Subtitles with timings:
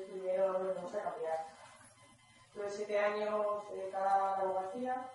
[0.00, 1.46] Primero me gusta cambiar.
[2.54, 5.08] Tuve siete años dedicada a la abogacía,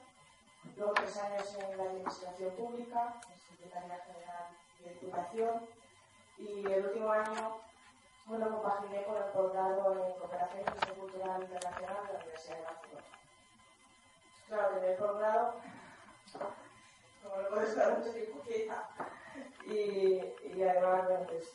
[0.76, 4.48] luego tres años en la administración pública, en Secretaría General
[4.80, 5.68] de Educación
[6.38, 7.62] y el último año
[8.28, 12.64] bueno, compaginé con el posgrado en Cooperación y Gestión Cultural Internacional de la Universidad de
[12.64, 13.04] Barcelona.
[14.48, 15.54] Claro, tener el posgrado,
[17.24, 18.90] como no puedes estar mucho tiempo quieta,
[19.66, 21.54] y, y además, bueno, pues,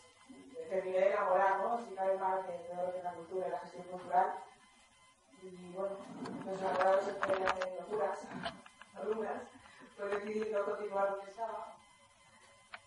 [0.72, 1.84] terminé de enamorar, ¿no?
[1.84, 4.34] Si cabe más de todo lo que es la cultura y la gestión cultural.
[5.42, 5.96] Y bueno,
[6.46, 8.18] los enamorados se pueden hacer locuras,
[8.94, 9.42] alumnas,
[9.96, 11.76] pues decidí no continuar donde estaba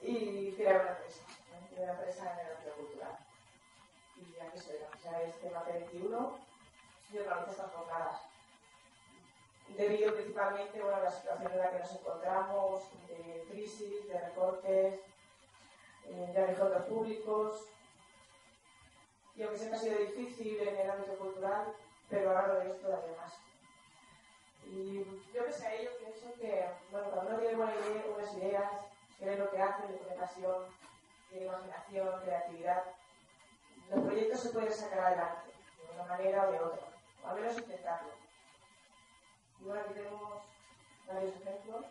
[0.01, 1.83] y crear una empresa, ¿no?
[1.83, 3.17] una empresa en el ámbito cultural
[4.15, 6.31] y aquí soy la oficial es tema P21
[7.11, 8.21] y organiza estas jornadas.
[9.67, 14.99] Debido principalmente bueno, a la situación en la que nos encontramos, de crisis, de recortes,
[16.05, 17.65] eh, de recortes públicos,
[19.35, 21.73] y aunque que ha sido difícil en el ámbito cultural,
[22.09, 23.33] pero ahora lo veis todavía más.
[24.65, 28.71] Y yo sé a ello pienso que, bueno, cuando uno tiene buena idea, buenas ideas,
[29.19, 30.65] cree lo que hace, le pone pasión,
[31.29, 32.83] tiene imaginación, creatividad,
[33.89, 36.87] los proyectos se pueden sacar adelante, de una manera o de otra,
[37.23, 38.11] o al menos intentarlo.
[39.59, 40.43] Y bueno, aquí tenemos
[41.07, 41.85] varios ejemplos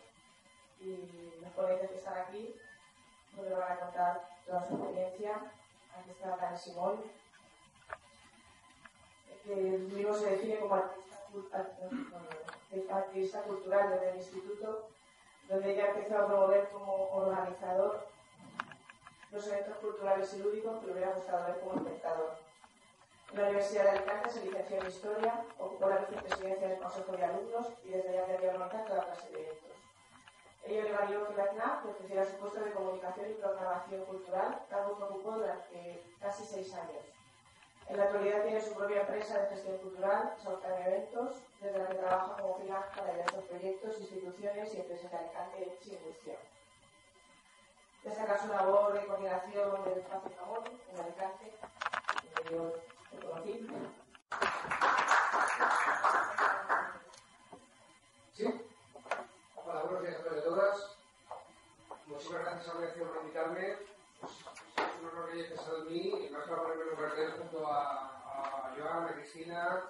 [0.81, 2.55] y los ponentes que están aquí
[3.37, 5.51] nos van a contar toda su experiencia.
[5.97, 7.01] Aquí está Tania Simón,
[9.45, 11.23] que se define como artista,
[13.43, 14.89] cultural desde el instituto,
[15.47, 18.07] donde ella empezó a promover como organizador
[19.31, 22.35] los eventos culturales y lúdicos que le hubiera gustado ver como espectador.
[23.31, 27.23] En la Universidad de Alicante se licenció en Historia, ocupó la vicepresidencia del Consejo de
[27.23, 29.71] Alumnos y desde allá quería organizar toda clase de eventos.
[30.63, 34.97] Ello le valió que la CNAP ofreciera su puesto de comunicación y programación cultural, cargo
[34.97, 37.14] que ocupó durante casi seis años.
[37.87, 41.95] En la actualidad tiene su propia empresa de gestión cultural, Sautan Eventos, desde la que
[41.95, 46.37] trabaja como freelance para diversos proyectos, instituciones y empresas de Alicante sin gestión
[48.05, 51.51] destacar su labor de coordinación del espacio Jamón en Alicante,
[52.21, 52.73] que yo
[53.19, 53.67] conocí.
[58.33, 58.67] Sí.
[59.55, 60.97] Hola, buenos días a todos y a todas.
[62.05, 63.77] Muchísimas gracias a la por invitarme.
[64.21, 66.94] Pues, es un honor que hayáis pensado en mí y más para ponerme
[67.75, 69.83] a, a Joan, a Cristina,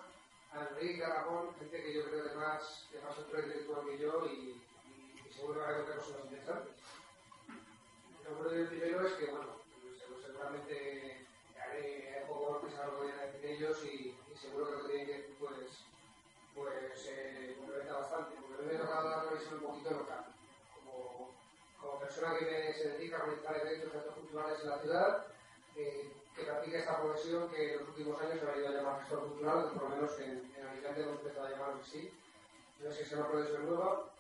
[0.52, 4.26] a Enrique, a Ramón, gente que yo creo que más, que más intelectual que yo
[4.28, 4.62] y,
[5.28, 6.74] y, seguro que van a contar cosas interesantes.
[8.24, 11.28] Lo que el primero es que, bueno, pues, seguramente
[11.62, 15.06] haré poco pensar lo que voy a decir ellos y, y, seguro que lo tienen
[15.08, 15.84] que pues,
[16.56, 20.26] pues eh, complementa bastante, porque me ha tocado dar una visión un poquito local.
[20.74, 21.30] Como,
[21.80, 25.26] como persona que se dedica a realizar eventos actos culturales en la ciudad,
[25.76, 29.00] eh, que practica esta profesión que en los últimos años se ha ido a llamar
[29.00, 32.12] gestor cultural, por lo menos en, Alicante hemos empezado a llamarlo así.
[32.80, 34.12] No sé si es una profesión nueva,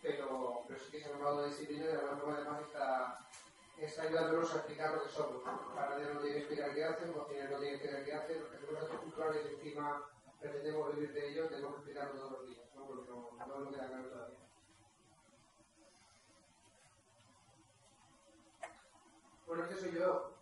[0.00, 3.28] pero, pero sí que se ha nombrado de disciplina y de alguna forma además está,
[3.78, 5.42] está ayudándonos a explicar lo que somos.
[5.74, 8.50] Para no tiene que explicar qué hacen, cocineros no tiene que explicar qué hacen, los
[8.50, 10.04] que hacemos culturales encima
[10.40, 12.86] pretendemos vivir de ello, tenemos que explicarlo todos los días, ¿no?
[12.86, 14.38] porque no, no nos queda claro todavía.
[19.46, 20.33] Bueno, este soy yo.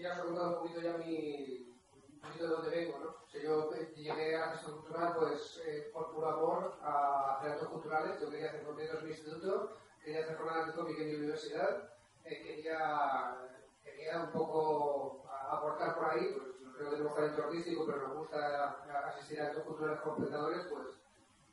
[0.00, 1.76] He contado un poquito ya mi,
[2.14, 3.16] un poquito de dónde vengo, ¿no?
[3.30, 8.18] Si yo llegué a gestión cultural, pues eh, por puro amor a actos culturales.
[8.18, 11.92] Yo quería hacer conciertos en mi instituto, quería hacer jornadas de cómic en mi universidad,
[12.24, 13.36] eh, quería,
[13.84, 18.82] quería un poco aportar por ahí, pues creo que tenemos talento artístico, pero nos gusta
[19.06, 20.88] asistir a actos culturales con espectadores, pues,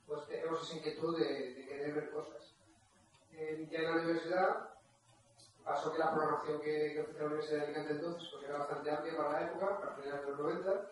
[0.07, 2.55] pues tenemos esa inquietud de, de querer ver cosas.
[3.33, 4.76] Eh, ya en la universidad
[5.67, 8.91] pasó que la programación que, que ofrecía la Universidad de Alicante entonces pues era bastante
[8.91, 10.91] amplia para la época, para finales de los 90,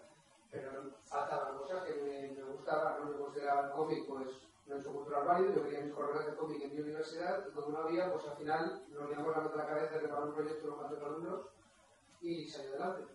[0.51, 0.71] pero
[1.05, 4.27] faltaban cosas que me, me gustaban, no me consideraba el cómic, pues
[4.67, 7.67] no un cultural válido, yo quería mis jornadas de cómic en mi universidad y como
[7.69, 10.67] no había, pues al final nos liamos la mano la cabeza de preparar un proyecto
[10.67, 11.45] unos cuantos alumnos
[12.21, 13.13] y salió adelante.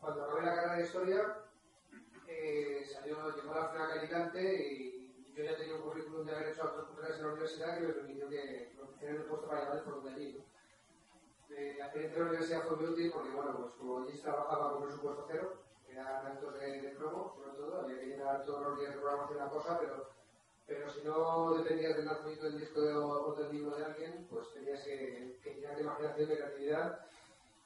[0.00, 1.36] cuando acabé la carrera de historia,
[2.26, 6.64] eh, salió, llegó la final Alicante y yo ya tenía un currículum de haber hecho
[6.64, 9.78] otras carreras en la universidad que me permitió que me ofrecieran el puesto para llevar
[9.78, 10.44] el fondo de allí.
[11.50, 14.84] La experiencia de la universidad fue muy útil porque, bueno, pues como allí trabajaba con
[14.84, 15.54] presupuesto cero,
[15.88, 19.38] eran actos de, de promo, sobre todo, había que llenar todos los días de programación
[19.38, 20.10] una cosa, pero,
[20.66, 24.52] pero si no dependías del lanzamiento del disco de, o del libro de alguien, pues
[24.54, 27.06] tenías que, que llenar de imaginación, de creatividad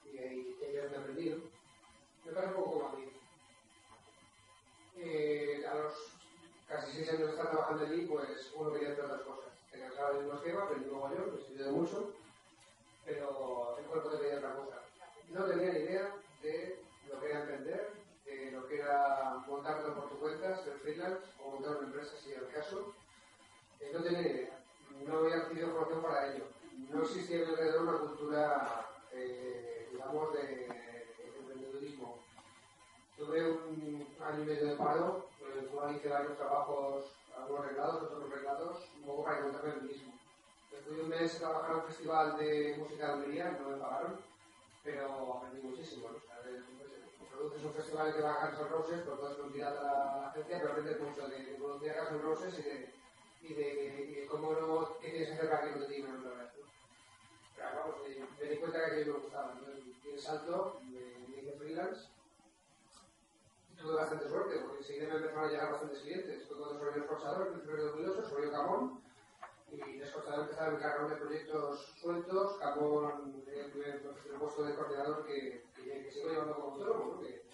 [0.07, 1.51] y, y, ellos me aprendí,
[2.25, 3.11] Me pasa un poco como a mí.
[5.69, 5.93] A los
[6.67, 9.53] casi seis años de estar trabajando allí, pues uno quería hacer otras cosas.
[9.71, 12.15] Te cansaba del mismo esquema, aprendí luego yo, me estudié mucho,
[13.05, 14.83] pero el cuerpo te pedía otra cosa.
[15.31, 17.91] No tenía ni idea de lo que era emprender,
[18.25, 22.33] de lo que era montarlo por tu cuenta, ser freelance o montar una empresa si
[22.33, 22.95] era el caso.
[23.81, 24.59] Eh, no tenía ni idea.
[25.07, 26.45] No había recibido formación para ello.
[26.91, 30.67] No existía alrededor una cultura, eh, digamos, de
[31.39, 32.19] emprendedurismo.
[33.17, 37.05] Tuve un año y medio de paro, en el cual hice varios trabajos,
[37.37, 40.15] algunos reglados, otros reglados, un poco para encontrarme el mismo.
[40.75, 43.77] Después de un mes a trabajar en un festival de música de Almería, no me
[43.77, 44.21] pagaron,
[44.83, 46.09] pero aprendí muchísimo.
[46.09, 46.41] O sea,
[47.31, 50.29] produces un festival que va a Guns N' Roses, pues todo es mentira a la
[50.29, 52.93] agencia, pero aprendes mucho de, de producir a Guns N' Roses y de,
[53.43, 56.19] y de, y de cómo no, qué tienes que hacer para que no te digan
[56.19, 56.51] otra vez.
[57.57, 59.53] Pero vamos, me, me di cuenta que aquello me gustaba.
[59.53, 62.09] Entonces, di el salto, me, me hice freelance
[63.85, 66.49] tuve bastante suerte, porque enseguida me empezaron a llegar bastantes clientes.
[66.49, 69.03] Fue cuando sobre el esforzador, en febrero de 2008, sobre Camón,
[69.87, 72.57] y esforzador empezaba a encargar de proyectos sueltos.
[72.59, 77.15] Camón tenía el primer el puesto de coordinador que, que, que sigo llevando como autónomo,
[77.15, 77.21] ¿no?
[77.21, 77.45] que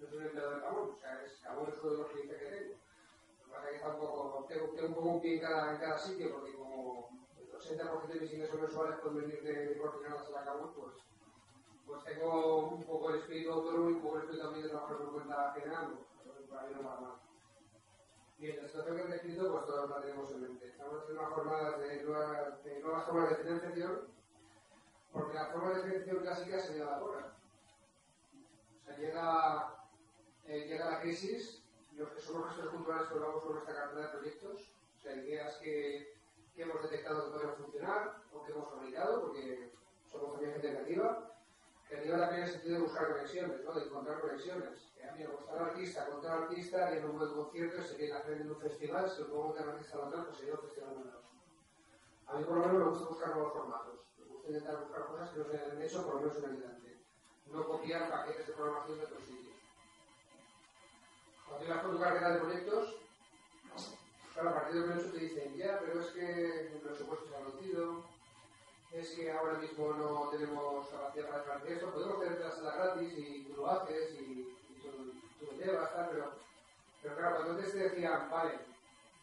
[0.00, 2.38] no soy un empleado de Camón, o sea, es, Camón es uno de los clientes
[2.38, 2.74] que tengo.
[3.38, 5.98] Lo que pasa es que tengo, tengo un poco un pie en cada, en cada
[5.98, 10.30] sitio, porque como el 80% de mis ingresos mensuales pueden venir de, de coordinadas a
[10.30, 10.94] la Camón, pues
[11.88, 14.98] pues tengo un poco el espíritu autónomo y un poco el espíritu también de trabajar
[14.98, 15.98] por cuenta general,
[16.50, 17.27] para mí no va mal.
[18.38, 20.68] Bien, la situación que he descrito, pues todas la tenemos en mente.
[20.68, 24.00] Estamos haciendo unas jornadas de nuevas, de formas de financiación,
[25.12, 27.32] porque la forma de financiación clásica se lleva a la porra.
[28.80, 29.88] O sea, llega,
[30.44, 31.64] eh, llega la crisis,
[31.96, 36.14] los que somos gestores culturales colgamos con nuestra cartera de proyectos, o sea, ideas que,
[36.54, 39.72] que hemos detectado que pueden funcionar o que hemos fabricado, porque
[40.06, 41.27] somos también gente creativa,
[41.88, 43.72] creativa también en el sentido de buscar conexiones, ¿no?
[43.72, 44.92] de encontrar conexiones.
[44.94, 47.96] Que a mí me gusta un artista contra un artista, haría un buen concierto, se
[47.96, 50.60] quiere hacer en un festival, si lo pongo que un artista local, pues sería un
[50.60, 51.22] festival menor.
[52.26, 55.30] A mí por lo menos me gusta buscar nuevos formatos, me gusta intentar buscar cosas
[55.30, 56.96] que no se hayan hecho por lo menos en Alicante.
[57.46, 59.56] No copiar paquetes de programación de otros sitios.
[61.46, 62.96] Cuando llegas con tu carrera de proyectos,
[64.34, 67.40] claro, a partir del momento te dicen, ya, pero es que el presupuesto se ha
[67.40, 68.04] reducido,
[68.92, 73.44] es que ahora mismo no tenemos capacidad para hacer esto, podemos tener la gratis y
[73.44, 74.88] tú lo haces y, tú,
[75.38, 76.32] tú, lo llevas, pero,
[77.02, 78.58] pero claro, cuando antes te decían, vale,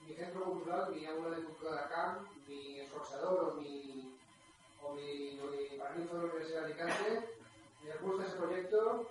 [0.06, 4.18] mi centro cultural, mi aula de cultura de ACAM, mi esforzador o mi,
[4.84, 7.30] o mi, o mi de la Universidad de Alicante,
[7.84, 9.10] me gusta ese proyecto,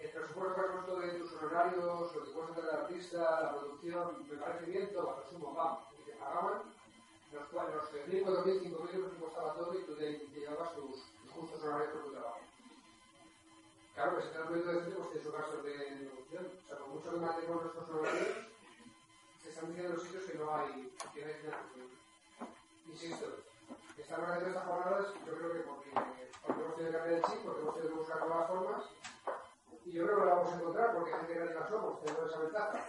[0.00, 4.26] el presupuesto que has puesto de tus honorarios, lo que cuesta del artista, la producción,
[4.28, 6.71] me parece bien, todo, lo sumo, vamos, y te pagaban
[7.32, 11.02] los cuales los 3.000, 4.000, 5.000 euros costaba todo y tú te, llevabas tus,
[11.32, 12.40] justos horarios por tu trabajo.
[13.94, 16.46] Claro, que si te das cuenta de decir, pues tienes un gasto de, de producción.
[16.46, 18.28] O sea, con mucho que mantenemos nuestros horarios,
[19.42, 21.88] se están diciendo en los sitios que no hay, que no hay financiación.
[22.86, 23.26] Insisto,
[23.96, 25.90] estamos haciendo estas jornadas, yo creo que porque,
[26.46, 28.84] porque hemos tenido que cambiar el chip, porque hemos tenido que buscar nuevas formas,
[29.84, 32.88] y yo creo que lo vamos a encontrar, porque gente creativa somos, tenemos esa ventaja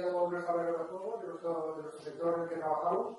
[0.00, 3.18] de nuestro, de nuestro sector en el que trabajamos,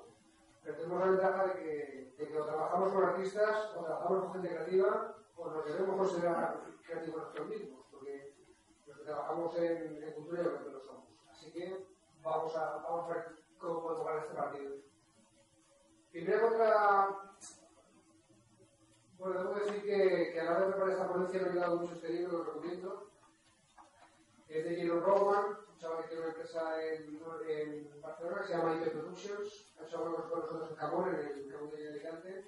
[0.62, 4.32] pero tenemos la ventaja de que, de que o trabajamos con artistas, o trabajamos con
[4.32, 8.34] gente creativa, o nos debemos considerar creativos nosotros mismos, porque
[8.86, 11.04] los que trabajamos en, en cultura yo creo que lo somos.
[11.30, 11.86] Así que
[12.22, 13.24] vamos a, vamos a ver
[13.58, 14.74] cómo podemos ganar este partido.
[16.10, 17.08] Primero contra...
[19.18, 21.76] Bueno, debo decir que, que a la hora de preparar esta ponencia me ha ayudado
[21.76, 23.10] mucho este libro, lo recomiendo.
[24.54, 28.52] Es de Jero Rowan, un chaval que tiene una empresa en, en Barcelona que se
[28.56, 32.44] llama IP Productions, ha hecho algo con nosotros en Camón, en el Camón de Alicante.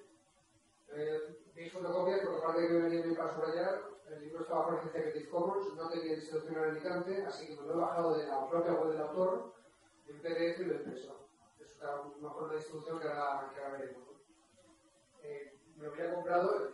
[0.91, 4.75] Eh, veis fotocopias, porque aparte que me venía bien para subrayar, el libro estaba con
[4.77, 8.27] licencia Creative Commons, no tenía distribución en Alicante, así que me lo he bajado de
[8.29, 9.55] la propia web del autor,
[10.07, 11.29] en PDF y lo he impreso.
[11.59, 11.77] Es
[12.21, 14.05] una forma de distribución que ahora, que ahora veremos.
[15.25, 16.71] Eh, me lo había comprado,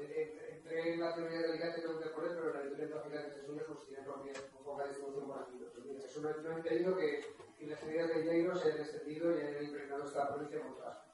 [0.63, 3.31] entré en la teoría de Alicante y pregunté por él, pero la editorial de de
[3.31, 5.61] Jesús pues tiene propia, con poca distribución por aquí.
[5.85, 7.25] Mira, eso no, no he impedido que,
[7.59, 10.97] que las ideas de Jairo se hayan extendido y hayan impregnado esta provincia con otras
[10.97, 11.13] partes.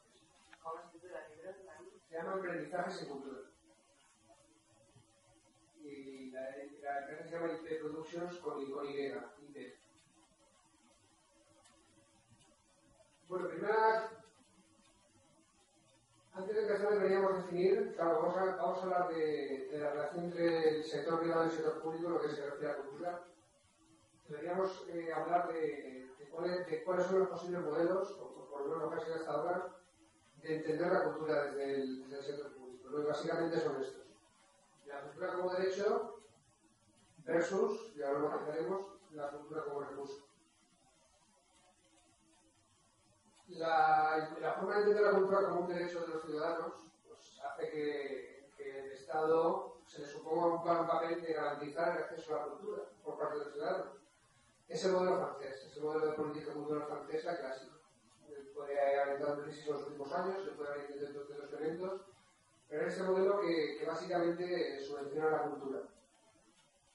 [0.62, 1.52] ¿Cómo se titula el libro?
[2.08, 3.40] Se llama Aprendizajes en Cultura.
[5.82, 6.40] Y la,
[6.82, 9.12] la empresa se llama IP Productions con, con Y.
[13.28, 14.10] Bueno, primera,
[16.38, 18.36] antes de empezar deberíamos definir, claro, vamos
[18.80, 22.28] a, hablar de, la relación entre el sector privado y el sector público, lo que
[22.28, 23.24] se refiere a la cultura.
[24.28, 26.06] Deberíamos eh, hablar de,
[26.84, 29.76] cuáles, son los posibles modelos, o por lo menos lo que ha sido hasta ahora,
[30.42, 32.88] de entender la cultura desde el, sector público.
[32.88, 34.06] Lo básicamente son estos.
[34.86, 36.20] La cultura como derecho
[37.24, 40.27] versus, y ahora lo analizaremos, la cultura como recurso.
[43.58, 46.74] La, forma de entender la cultura como un derecho de los ciudadanos
[47.08, 52.38] pues, hace que, el Estado se le suponga un, papel de garantizar el acceso a
[52.38, 53.86] la cultura por parte de los ciudadanos.
[54.68, 57.78] Es el modelo francés, es el modelo de política cultural francesa clásico.
[58.54, 61.52] Puede haber entrado en crisis en los últimos años, se puede haber dentro de los
[61.52, 62.00] eventos,
[62.68, 65.80] pero es ese modelo que, que básicamente subvenciona la cultura.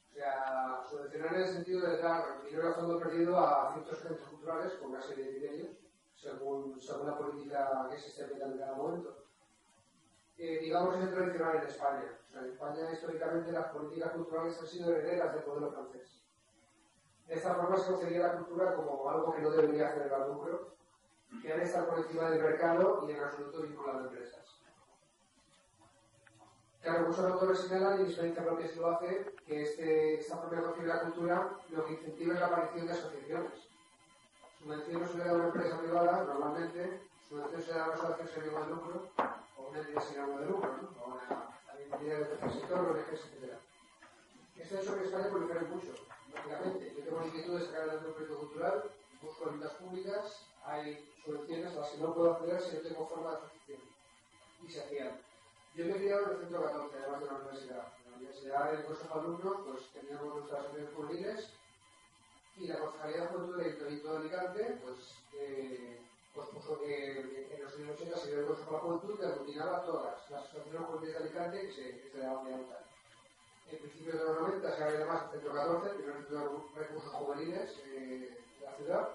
[0.09, 4.29] O sea, subvencionar en el sentido de dar dinero a fondo perdido a ciertos centros
[4.29, 5.82] culturales con una serie de criterios,
[6.23, 9.17] según, según la política que se esté aplicando en cada momento.
[10.37, 12.19] Eh, digamos es tradicional en España.
[12.33, 16.23] En España históricamente las políticas culturales han sido herederas del modelo francés.
[17.27, 20.75] De esta forma se concebía la cultura como algo que no debería generar lucro,
[21.41, 24.59] que ha de estar por encima del mercado y en absoluto vinculado a empresas.
[26.81, 31.01] Claro, muchos autores señalan, y propia se lo hace, que este, esta propia de la
[31.01, 33.72] cultura lo que incentiva es la aparición de asociaciones.
[34.63, 37.95] Subvención no se le da a una empresa privada, normalmente, subvención se da a una
[37.95, 39.09] asociación sin de lucro,
[39.57, 41.03] o una entidad sin ánimo de lucro, ¿no?
[41.03, 43.59] o una entidad del tercer sector, o etc.
[44.55, 45.91] Es hecho que España prolifera mucho,
[46.31, 46.95] lógicamente.
[46.95, 48.83] Yo tengo inquietud de sacar el proyecto cultural,
[49.21, 53.35] busco ayudas públicas, hay subvenciones las que no puedo acceder si no tengo forma de
[53.35, 53.79] asociación.
[54.63, 55.19] Y se hacían.
[55.75, 57.87] Yo me he criado en el centro 14, además de la universidad.
[58.05, 61.53] En la universidad, en el consejo de alumnos, pues teníamos nuestras asociaciones juveniles
[62.57, 64.97] y la Concejalía de Juventud del Ayuntamiento de Alicante, pues,
[65.35, 65.99] eh,
[66.33, 69.25] pues puso que en los años 80 se dio el consejo de la juventud que
[69.25, 72.79] aglutinaba todas las asociaciones juveniles de Alicante que se, que se daban de alta.
[73.71, 76.79] En principios de los 90 se abre además el centro 14, el primer centro de
[76.79, 79.09] recursos juveniles eh, de la ciudad,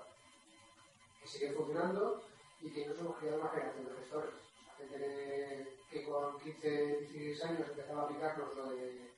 [1.20, 2.22] que sigue funcionando
[2.60, 4.34] y que nos hemos creado una generación de gestores.
[4.34, 9.10] O sea, gente que que con 15, 16 años empezaba a aplicarnos lo de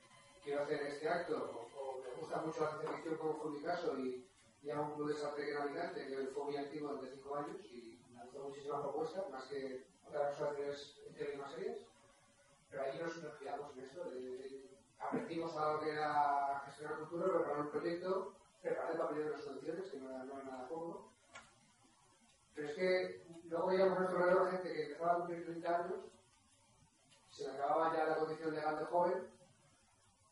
[0.43, 4.27] quiero hacer este acto, o, me gusta mucho la ciencia como fue mi caso, y,
[4.63, 7.57] y a un club de Sartre que Alicante, que fue muy activo durante 5 años
[7.65, 10.95] y lanzó muchísimas propuestas, más que otras asociaciones
[11.33, 11.77] y más serias.
[12.69, 17.33] Pero ahí nos, nos quedamos en de, de, aprendimos a lo que era gestionar cultura,
[17.33, 21.09] preparar un proyecto, preparar el papel de las subvenciones, que no era, nada cómodo.
[22.55, 25.99] Pero es que luego veíamos a nuestro gente que empezaba a cumplir 30 años
[27.31, 29.27] se le acababa ya la condición legal de joven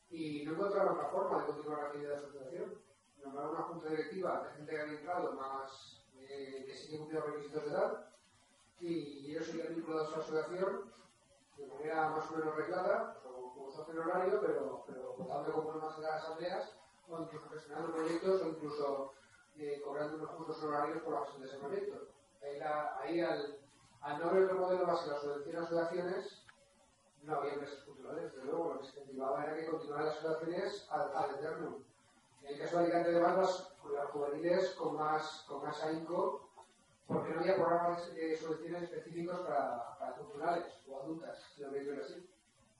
[0.09, 2.81] y no encontraron otra forma de continuar la actividad de asociación.
[3.23, 7.65] Nombraron una junta directiva de gente que había entrado más eh, que sí que requisitos
[7.65, 8.05] de edad
[8.79, 10.91] y ellos seguían vinculados a la asociación
[11.57, 15.97] de manera más o menos reglada, como, como socio horario, pero, pero votando como más
[15.97, 16.75] en las asambleas
[17.09, 19.13] o incluso gestionando proyectos o incluso
[19.57, 22.07] eh, cobrando unos puntos honorarios por la gestión de ese proyecto.
[22.41, 23.59] Ahí, la, ahí al,
[24.01, 26.45] al no haber otro modelo más que la subvención a asociaciones,
[27.23, 30.87] no había empresas culturales, desde luego, lo que se incentivaba era que continuaran las asociaciones
[30.89, 31.77] al, al eterno.
[32.43, 36.49] En el caso de Alicante, además, las, las juveniles con más, con más ahínco,
[37.07, 41.89] porque no había programas de subvenciones específicos para, para culturales o adultas, si lo veis
[41.89, 42.29] así.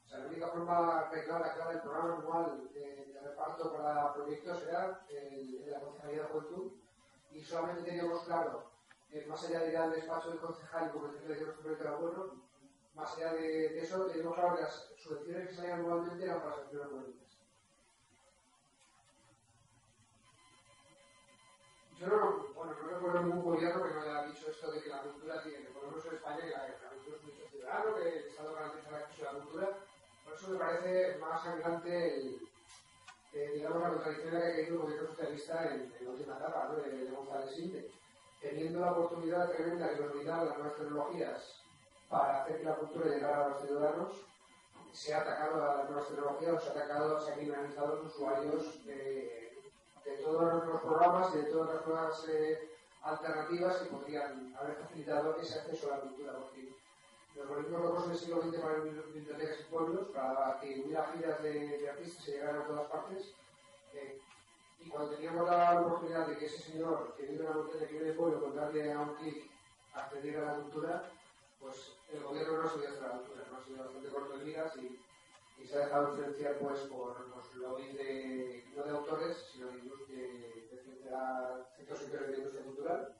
[0.05, 4.63] O sea, la única forma clara, clara del programa anual de, de, reparto para proyectos
[4.63, 6.71] era el, el la Concejalía de Juventud
[7.31, 8.71] y solamente teníamos claro,
[9.11, 11.87] eh, más allá de ir al despacho del concejal y convencerle de que nuestro proyecto
[11.87, 12.48] era bueno,
[12.93, 16.57] más allá de, de eso, tenemos claro que las subvenciones que salían anualmente eran para
[16.57, 17.29] las acciones políticas.
[21.99, 25.01] Yo no, bueno, no recuerdo ningún gobierno que no haya dicho esto de que la
[25.01, 28.09] cultura tiene, por lo menos en España, que la, la cultura es derecho ciudadano, que
[28.09, 29.77] el Estado garantiza el acceso a la cultura.
[30.23, 32.49] Por eso me parece más sangrante el,
[33.33, 36.69] eh, digamos, la contradicción que ha querido el gobierno socialista en, en la última etapa,
[36.69, 36.75] ¿no?
[36.75, 37.91] de, de González Sinte.
[38.39, 41.58] Teniendo la oportunidad tremenda que nos brindaban las nuevas tecnologías
[42.09, 44.25] para hacer que la cultura llegara a los ciudadanos,
[44.91, 48.05] se ha atacado a las nuevas tecnologías, se ha atacado, se ha criminalizado a los
[48.07, 49.53] usuarios de,
[50.03, 52.69] de todos los programas y de todas las nuevas eh,
[53.03, 56.33] alternativas que podrían haber facilitado ese acceso a la cultura.
[56.33, 56.73] Porque
[57.35, 61.77] los volvimos locos del siglo XX para bibliotecas y pueblos, para que hubiera giras de,
[61.77, 63.33] de artistas y llegaran a todas partes.
[63.93, 64.19] Eh,
[64.81, 67.93] y cuando teníamos la oportunidad de que ese señor que vive en la montaña, que
[67.93, 69.49] vive en el pueblo, con darle a un clic
[69.93, 71.11] acceder a la cultura,
[71.59, 74.45] pues el gobierno no ha subido hacer la cultura, no ha sido bastante corto en
[74.45, 74.99] miras y,
[75.67, 80.69] se ha dejado influenciar pues, por los lobbies de, no de autores, sino de, de,
[80.71, 80.79] de,
[81.77, 83.15] sectores sectores de industria cultural,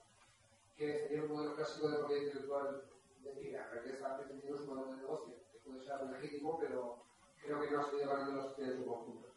[0.76, 3.70] que sería un modelo clásico de propiedad intelectual de tira.
[3.70, 7.04] Realidad está defendiendo un modelo de negocio, que puede ser legítimo, pero
[7.44, 9.30] creo que no ha salido ganando sociedad en su conjunto.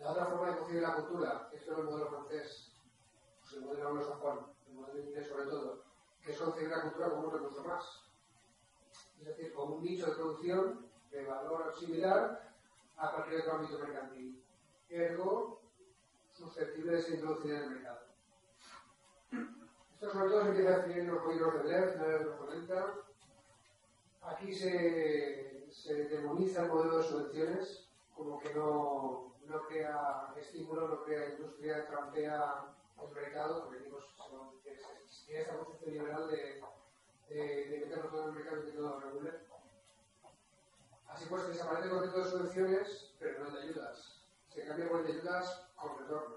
[0.00, 2.72] La otra forma de concebir la cultura, esto es el modelo francés,
[3.40, 5.85] pues el modelo anglosajón, el modelo inglés sobre todo,
[6.26, 8.02] que es concebir la cultura como un recurso más.
[9.20, 12.52] Es decir, como un nicho de producción de valor similar
[12.96, 14.42] a cualquier otro ámbito mercantil.
[14.88, 15.60] Ergo,
[16.32, 18.00] susceptible de ser introducida en el mercado.
[19.94, 22.40] Esto sobre todo se empieza a definir en los códigos de Blair, finales de los
[22.40, 22.94] 90.
[24.22, 25.68] Aquí se,
[26.10, 32.74] demoniza el modelo de subvenciones, como que no, no crea estímulo, no crea industria, trampea
[33.00, 34.00] el mercado, porque digo,
[34.64, 34.80] tiene
[35.28, 36.62] esa concepción liberal de,
[37.28, 39.32] de, de todo en el mercado y que todo lo regule.
[41.08, 44.22] Así pues, desaparece el concepto de subvenciones, pero no de ayudas.
[44.48, 46.36] Se cambia por el de ayudas con retorno.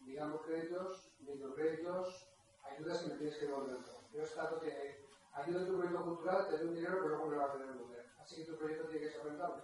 [0.00, 2.28] Digamos créditos, microcréditos,
[2.64, 3.78] ayudas que me tienes que devolver.
[4.12, 7.36] Yo estato que ayuda a tu proyecto cultural, te doy un dinero, pero luego me
[7.36, 8.06] lo vas a devolver.
[8.20, 9.62] Así que tu proyecto tiene que ser rentable.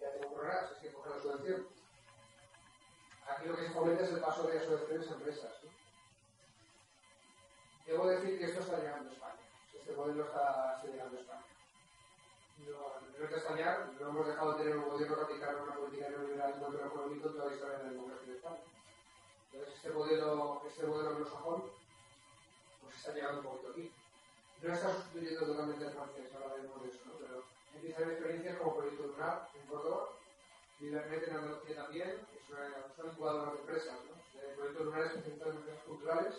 [0.00, 1.68] Ya te si es que coger la subvención.
[3.28, 5.64] Aquí lo que se fomenta es el paso de las subvenciones a empresas.
[5.64, 5.83] ¿no?
[7.86, 9.40] Debo decir que esto está llegando a España.
[9.74, 11.44] Este modelo está, llegando a España
[12.66, 16.60] no, es España, no hemos dejado de tener un gobierno radical una política neoliberal y
[16.60, 18.60] modelo económico en toda la historia de la democracia de España.
[19.52, 21.64] Entonces, este modelo, este modelo anglosajón,
[22.82, 23.92] pues está llegando un poquito aquí.
[24.62, 27.12] No está sustituyendo totalmente el francés, ahora veremos de eso, ¿no?
[27.20, 30.08] pero empieza a haber experiencias como Proyecto Lunar en Córdoba,
[30.80, 33.94] Libernet en Andalucía también, una, son incubadoras de empresas.
[34.08, 34.40] ¿no?
[34.40, 36.34] El Proyecto Lunar es especializado en empresas culturales.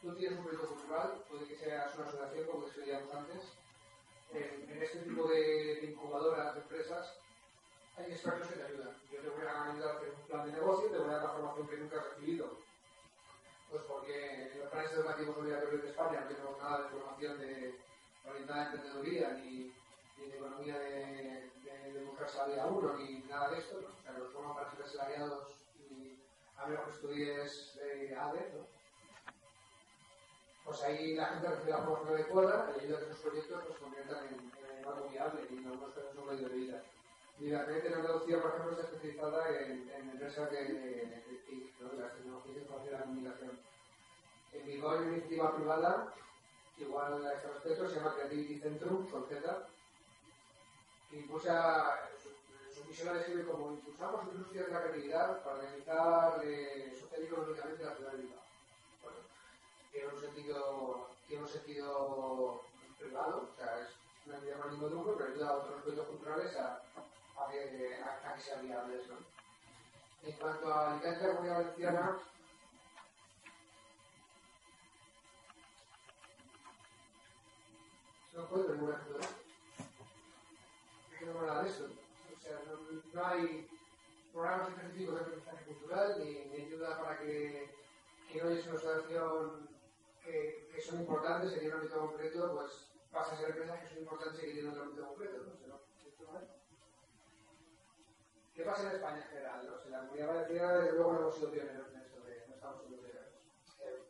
[0.00, 3.52] Tú tienes un proyecto cultural, puede que seas una asociación, como decíamos antes,
[4.32, 7.18] en, este tipo de, incubadoras de empresas
[7.98, 8.96] hay expertos que te ayudan.
[9.12, 11.22] Yo te voy a ayudar a hacer un plan de negocio, te voy a dar
[11.24, 12.50] la formación que nunca has recibido.
[13.68, 17.74] Pues porque en los planes educativos obligatorios de España no tenemos nada de formación de
[18.26, 19.72] orientada a emprendeduría, ni,
[20.16, 23.80] de economía de, de, de mujer salida uno, ni nada de esto.
[23.80, 23.88] ¿no?
[23.88, 26.18] O sea, los forman para ser salariados y
[26.56, 28.79] a menos que estudies de ADE, ¿no?
[30.70, 33.80] Pues ahí la gente recibe la formación adecuada y ayuda a que sus proyectos pues,
[33.80, 34.34] conviertan en,
[34.78, 36.82] en, algo viable y no muestren su medio de vida.
[37.40, 41.98] Y la red en Andalucía, por ejemplo, está especializada en, en empresas de, TIC, de
[41.98, 43.58] las tecnologías de información y la comunicación.
[44.52, 46.14] En vigor, una iniciativa privada,
[46.78, 49.66] igual a este respecto, se llama Creativity Centrum, con Z,
[51.10, 52.28] que impulsa, su,
[52.72, 57.26] su misión la describe como impulsamos industrias de la creatividad para realizar eh, social y
[57.26, 58.49] económicamente la ciudad de Bilbao
[59.92, 62.62] tiene un sentido, tiene un sentido
[62.98, 63.88] privado, o sea, es
[64.34, 66.82] entidad con ánimo de lucro, pero ayuda a otros proyectos culturales a,
[67.36, 69.08] a, que, a, a que sean viables.
[69.08, 69.16] ¿no?
[70.22, 72.18] En cuanto a Alicante, la comunidad valenciana,
[78.34, 79.36] no encuentro ningún ejemplo de esto.
[81.26, 81.84] No de esto.
[81.84, 83.68] O sea, no, no hay
[84.32, 87.74] programas específicos de aprendizaje cultural ni, ni ayuda para que,
[88.30, 89.69] que no haya una situación
[90.30, 94.42] que, son importantes en un ámbito concreto, pues pasa a ser empresas que son importantes
[94.42, 95.38] y que tienen otro ámbito concreto.
[95.66, 95.80] ¿no?
[98.54, 99.66] ¿Qué pasa en España en general?
[99.66, 99.84] ¿no?
[99.84, 102.80] En la comunidad valenciana, desde luego, no hemos sido pioneros en esto, de, no estamos
[102.80, 103.32] siendo pioneros.
[103.80, 104.04] Eh,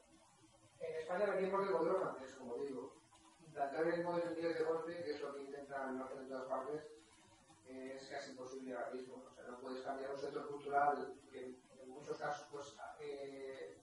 [0.81, 2.95] en España venimos del modelo francés, como digo.
[3.47, 6.83] Implantar el modelo inglés de golpe, que es lo que intentan hacer en todas partes,
[7.67, 9.25] eh, es casi imposible ahora mismo.
[9.31, 13.80] O sea, no puedes cambiar un sector cultural que en muchos casos pues, eh,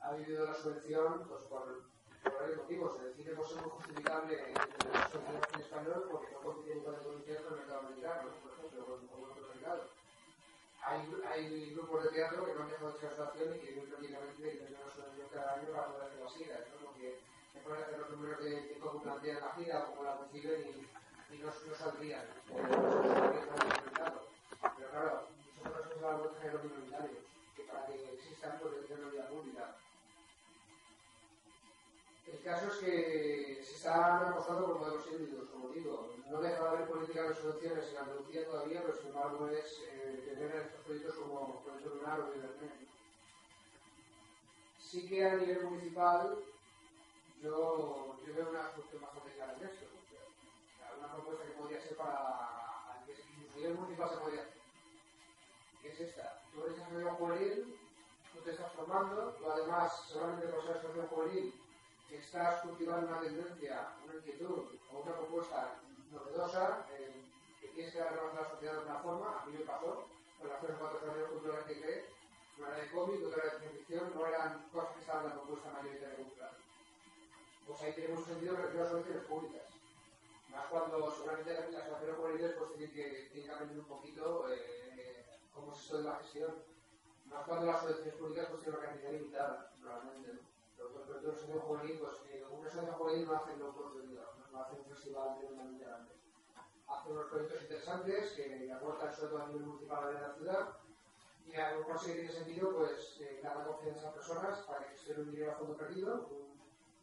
[0.00, 1.82] ha vivido la subvención pues, por,
[2.22, 2.98] por varios motivos.
[3.16, 4.62] Cine puede ser muy justificable en la
[5.08, 8.86] subvención en español porque no compite con el concierto en el mercado americano, por ejemplo,
[8.86, 9.86] con, con otros mercados.
[10.82, 11.00] Hay,
[11.32, 14.42] hay grupos de teatro que no han dejado de ser asociación y que muy prácticamente
[14.42, 16.86] tienen una subvención cada año para poder hacer las giras, ¿no?
[16.86, 17.18] porque
[17.52, 20.60] se pueden hacer los números de, de cómo plantean la gira o cómo la conciben
[20.62, 22.26] y, y no, no saldrían.
[24.76, 25.28] Pero claro,
[25.64, 27.24] nosotros somos la vuelta de los minoritarios,
[27.56, 28.74] que para que existan pues
[32.46, 36.14] caso es que se están apostando por modelos híbridos, como digo.
[36.30, 40.22] No deja de haber política de subvenciones en Andalucía todavía, pero sin embargo es eh,
[40.24, 42.72] tener estos proyectos como Proyecto Lunar o Ibernet.
[44.78, 46.38] Sí que a nivel municipal
[47.42, 49.86] yo, yo veo una solución bastante clara en esto.
[49.86, 53.04] O sea, una propuesta que podría ser para a
[53.56, 54.54] nivel municipal se podría hacer.
[55.82, 56.42] ¿Qué es esta?
[56.54, 57.78] Tú eres asociación juvenil,
[58.32, 61.55] tú te estás formando, tú además, solamente por ser asociación juvenil,
[62.18, 67.22] estás cultivando una tendencia, una inquietud o una propuesta novedosa, eh,
[67.74, 70.60] tienes que darle a la sociedad de una forma, a mí me pasó, con las
[70.60, 72.04] tres o cuatro años culturales que creé,
[72.58, 75.36] no era de cómic, otra era de ficción, no eran cosas que estaban en la
[75.36, 76.56] propuesta mayoritaria cultural.
[77.66, 79.62] Pues ahí tenemos un sentido que refiere a soluciones públicas.
[80.50, 85.26] Más cuando seguramente las relaciones políticas pues tienen que, tienen que aprender un poquito eh,
[85.52, 86.54] cómo es esto de la gestión.
[87.26, 90.55] Más cuando las soluciones públicas pues tienen una cantidad limitada, probablemente, ¿no?
[90.76, 94.00] Pero sobre todo el sonido juvenil, pues eh, una asociación juvenil no hace lo propio,
[94.02, 96.12] digamos, no hace un festival tremendamente grande.
[96.88, 100.76] Hace unos proyectos interesantes que aportan sobre todo a nivel municipal de la ciudad
[101.46, 104.80] y a lo mejor si tiene sentido, pues eh, dar la confianza a personas para
[104.80, 106.28] que gestionen un dinero a fondo perdido,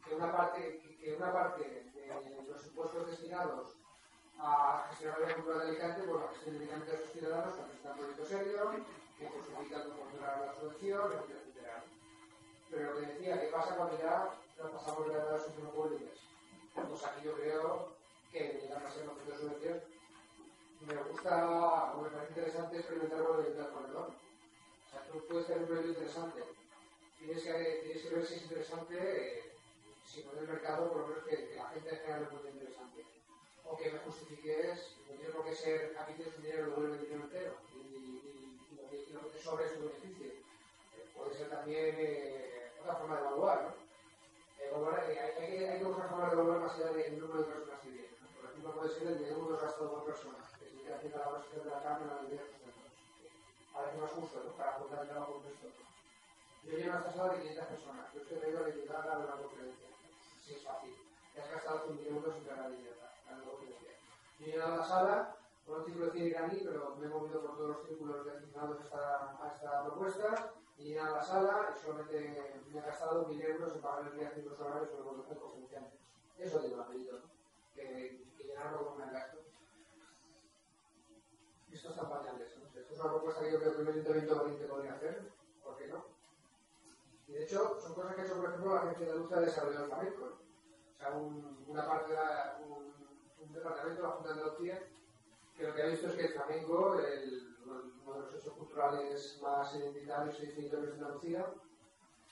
[0.06, 3.76] que una parte, que una parte de los impuestos destinados
[4.40, 7.98] a gestionar la cultura de Alicante, pues la gestión directamente de sus ciudadanos, que presentan
[7.98, 8.70] proyectos serios,
[9.18, 11.84] que justifican cómo funcionará la subvención, etcétera, etcétera.
[12.74, 16.18] Pero lo que decía, ¿qué pasa cuando ya nos pasamos de las subvenciones públicas?
[16.74, 17.90] Pues aquí yo creo
[18.32, 19.82] que llegan a ser los de subvención.
[20.82, 24.10] Me gusta, o me parece interesante experimentar con el corredor.
[24.10, 26.44] O sea, tú puedes tener un proyecto interesante,
[27.20, 28.96] tienes que, tienes que ver si es interesante.
[29.00, 29.54] Eh,
[30.04, 33.06] si no del mercado, por lo menos que, la gente en general lo muy interesante.
[33.66, 36.96] O que me justifiques, no tiene por qué ser, aquí tienes un dinero, lo vuelve
[36.96, 40.28] el dinero entero, y, sobra es beneficio.
[40.28, 42.53] Eh, puede ser también eh,
[42.84, 43.72] otra forma de evaluar, ¿no?
[44.60, 47.52] Evaluar, eh, hay, hay, hay que buscar formas de evaluar más allá del número de
[47.54, 48.16] personas que vienen.
[48.20, 48.28] ¿no?
[48.36, 51.64] Por ejemplo, puede ser el de euros gastados por persona, que significa que la organización
[51.64, 52.64] de la Cámara en ley de
[53.74, 54.52] Parece más justo, ¿no?
[54.54, 55.68] Para afrontar el trabajo con esto.
[56.64, 59.88] Yo llevo una sala de 500 personas, yo estoy traído a dedicar a una conferencia
[60.44, 60.94] sí es fácil.
[61.34, 63.96] Te has gastado 100 euros en cada dieta, algo que decía.
[64.38, 67.10] Yo he llegado a la sala con un círculo de cine iraní, pero me he
[67.10, 70.54] movido por todos los círculos destinados a esta, a esta propuesta.
[70.78, 74.18] Y llegado a la sala y solamente me he gastado 1.000 euros en pagar el
[74.18, 76.00] día 5 horarios sobre los conferenciantes.
[76.38, 77.30] Eso digo, apellido, ¿no?
[77.76, 79.38] que, que llenarlo con un gasto.
[81.72, 82.80] Esto está pañales, ¿no?
[82.80, 85.32] Esto es una propuesta que yo creo que un ayuntamiento valiente podría hacer,
[85.64, 86.06] ¿por qué no?
[87.28, 89.42] Y de hecho, son cosas que ha hecho, por ejemplo, la Agencia de Luz de
[89.42, 90.24] Desarrollo del Flamenco.
[90.26, 92.20] O sea, un, una parte de
[92.68, 92.94] un,
[93.40, 94.88] un, departamento, la Junta de Andalucía,
[95.58, 96.98] que lo que ha visto es que el flamenco,
[97.66, 101.46] uno de los hechos culturales más identitarios y definitorios de Andalucía,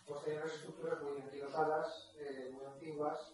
[0.07, 3.33] pues tenía unas estructuras muy anquilosadas, eh, muy antiguas,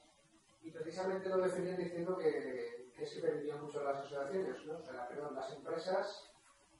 [0.61, 5.35] y precisamente lo defendían diciendo que, es que permitían mucho las asociaciones, o sea, perdón,
[5.35, 6.29] las empresas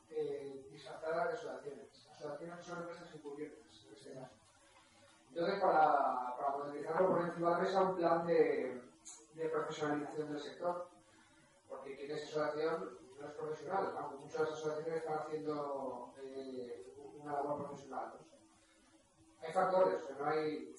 [0.10, 2.08] eh, disfrazadas de asociaciones.
[2.12, 4.36] Asociaciones son empresas encubiertas, en este caso.
[5.30, 10.97] Entonces, para, para modernizarlo, por encima de la mesa un plan de profesionalización del sector,
[11.88, 17.66] porque quien es asociación no es profesional, aunque muchas asociaciones están haciendo eh, una labor
[17.66, 18.14] profesional.
[19.42, 20.76] Hay factores, no hay,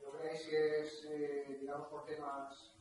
[0.00, 2.76] no creáis que es, eh, digamos, por temas,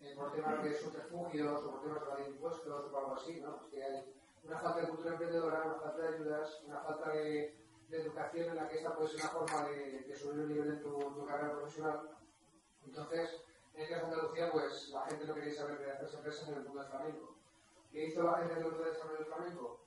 [0.00, 3.56] eh, por temas de subterfugios o por temas de impuestos o algo así, ¿no?
[3.56, 7.54] Es que hay una falta de cultura emprendedora, una falta de ayudas, una falta de
[7.90, 10.82] educación en la que esta puede ser una forma de, de subir el nivel de
[10.82, 12.10] tu, tu, carrera profesional.
[12.84, 13.47] Entonces,
[13.84, 16.80] en de Andalucía, pues la gente no quería saber de hacer empresas en el mundo
[16.80, 17.34] del flamenco.
[17.92, 19.80] ¿Qué hizo la gente en el mundo del desarrollo del flamenco?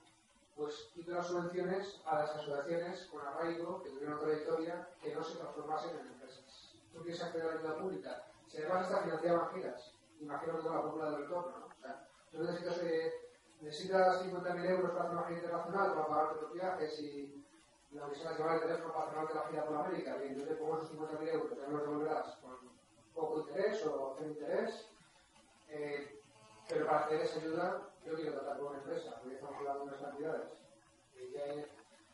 [0.56, 5.36] Pues quitó las subvenciones a las asociaciones con arraigo, que tuvieron trayectoria, que no se
[5.36, 6.74] transformasen en empresas.
[6.92, 8.24] ¿Tú quieres acceder a la ayuda pública?
[8.48, 11.66] Si además está financiada giras, imagino que con la cúpula del retorno, ¿no?
[11.66, 13.12] O sea, tú necesitas, eh,
[13.60, 17.44] necesitas 50.000 euros para hacer una gira internacional, para pagarte los viajes y
[17.92, 20.78] la Comisión Nacional de Teléfono Nacional de la Gira por América, bien, yo te pongo
[20.78, 22.61] esos 50.000 euros, te los devolverás con
[23.14, 24.88] poco interés o cero interés,
[25.68, 26.20] eh,
[26.68, 29.88] pero para hacer esa ayuda yo quiero tratar con una empresa, porque estamos hablando de
[29.90, 30.48] unas cantidades.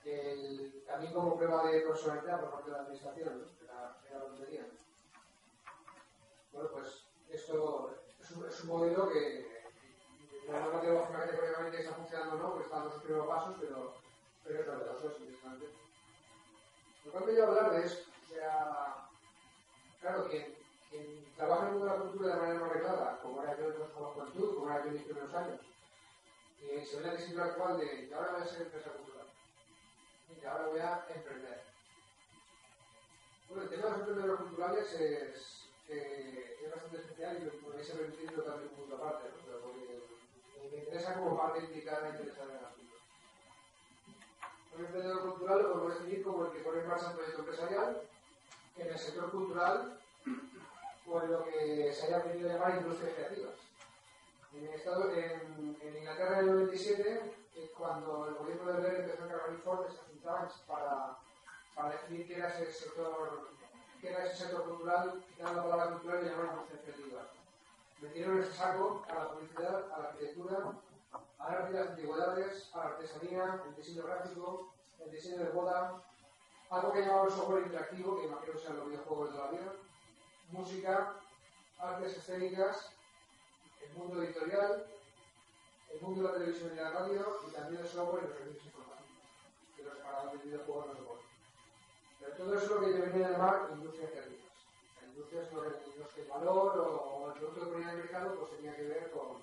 [0.05, 4.67] El, también como prueba de personalidad por parte de la administración, la, de la tontería.
[6.53, 9.65] Bueno, pues esto es un, es modelo que
[10.49, 13.93] no, no tengo que que está funcionando o no, porque están los primeros pasos, pero
[14.45, 15.67] pero es novedoso, es interesante.
[17.05, 19.09] Por tanto, yo hablar de esto, o sea,
[20.01, 20.58] claro, quien
[21.39, 24.69] trabaja en el la cultura de manera no arreglada, como era yo la juventud, como
[24.69, 25.61] era yo en mis primeros años,
[26.61, 29.27] y se ve la tesitura actual de que ahora voy a ser empresa cultural,
[30.29, 31.63] y que ahora voy a emprender.
[33.49, 37.89] Bueno, el tema de los emprendedores culturales es, eh, es bastante especial y me podéis
[37.89, 39.59] permitir también un punto aparte, ¿no?
[39.61, 40.03] porque
[40.73, 42.69] me interesa como parte indicada e interesada en la
[44.77, 48.03] un emprendedor cultural lo podemos definir como el que pone en marcha un proyecto empresarial
[48.77, 49.99] en el sector cultural
[51.11, 53.55] en lo que se haya venido a llamar industrias creativas.
[54.53, 57.35] En, estado, en, en Inglaterra en el 97,
[57.77, 61.17] cuando el gobierno de Blair empezó a encargar informes a para,
[61.75, 63.49] para definir qué era ese sector,
[64.01, 67.27] qué era ese sector cultural, quitando la palabra cultural y llamaron industrias creativas.
[68.01, 70.73] Metieron ese saco a la publicidad, a la arquitectura
[71.39, 76.03] al arte de las antigüedades, a la artesanía, el diseño gráfico, el diseño de boda,
[76.71, 79.73] algo que llamamos software interactivo, que imagino que sean los videojuegos de la vida,
[80.51, 81.15] música,
[81.79, 82.91] artes escénicas,
[83.83, 84.87] el mundo editorial,
[85.93, 88.67] el mundo de la televisión y la radio, y también el software y los servicios
[88.67, 89.25] informáticos,
[89.77, 91.27] que los de videojuegos no soportan.
[92.21, 94.53] Pero todo eso es lo que debería llamar industrias creativas.
[95.07, 98.51] Industrias en los que el valor o, el producto que ponía en el mercado pues
[98.57, 99.43] tenía que ver con,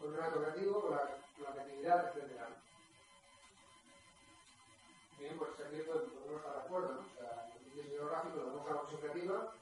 [0.00, 1.02] con un acto creativo, con la,
[1.36, 2.42] con la creatividad, etc.
[5.18, 7.04] Bien, pues aquí podemos estar de acuerdo,
[7.78, 9.52] el lo vemos a la comisión creativa,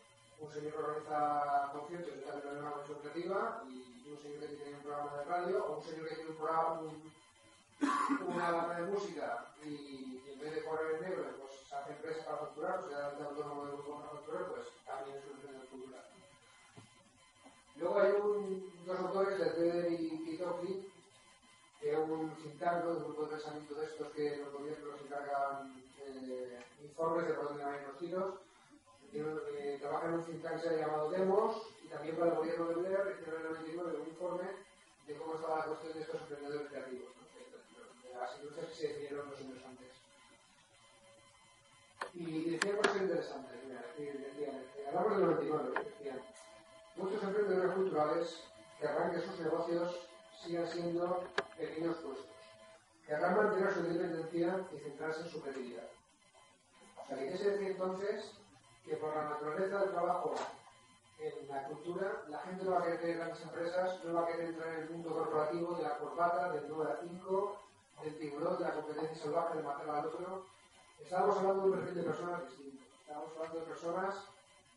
[0.41, 4.77] un señor que organiza conciertos y también una comisión creativa, y un señor que tiene
[4.77, 7.13] un programa de radio, o un señor que tiene un programa, un,
[8.35, 12.39] una banda de música y, en vez de correr en negro, pues hace empresa para
[12.39, 16.05] facturar, o sea, de autónomo de grupo para facturar, pues también es un emprendedor cultural.
[17.77, 20.91] Luego hay dos autores, de Feder y Tocli,
[21.81, 26.63] que es un think un grupo de pensamiento de estos que los gobiernos encargan eh,
[26.83, 28.35] informes de por dónde van los tiros.
[29.13, 33.19] Eh, trabaja en un think tank llamado Demos y también para el gobierno de Blair
[33.27, 34.45] en el 99 un informe
[35.07, 37.21] de cómo estaba la cuestión de estos emprendedores creativos
[38.21, 39.89] las industrias que se definieron los años antes.
[42.13, 46.23] Y decían cosas interesantes, mira, decían, hablamos del 99, decían,
[46.97, 48.45] muchos emprendedores culturales
[48.79, 50.09] querrán que sus negocios
[50.43, 51.25] sigan siendo
[51.57, 52.27] pequeños puestos,
[53.07, 55.89] querrán mantener su independencia y centrarse en su creatividad.
[57.03, 58.33] O sea, que se decir entonces
[58.85, 60.35] que por la naturaleza del trabajo
[61.19, 64.27] en la cultura, la gente no va a querer tener grandes empresas, no va a
[64.27, 67.57] querer entrar en el mundo corporativo de la corbata, del 9 a 5,
[68.03, 70.45] del tiburón, de la competencia salvaje, de matar al otro,
[71.03, 72.85] estábamos hablando de un perfil de personas distinto.
[73.01, 74.15] Estábamos hablando de personas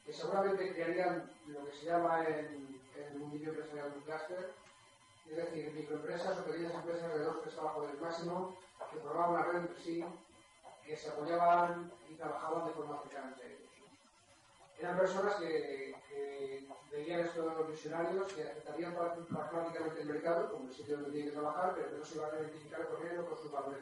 [0.06, 4.52] que seguramente crearían lo que se llama en, el mundillo empresarial un clúster,
[5.30, 8.56] es decir, microempresas o pequeñas empresas de dos, tres trabajos del máximo,
[8.92, 10.06] que formaban una red entre sí,
[10.86, 13.36] que se apoyaban y trabajaban de forma cercana.
[14.84, 15.96] Eran personas que,
[16.92, 21.74] veían estos visionarios que aceptarían pragmáticamente el mercado como el sitio donde tienen que trabajar,
[21.74, 23.80] pero que no se iban a identificar con él o con sus valores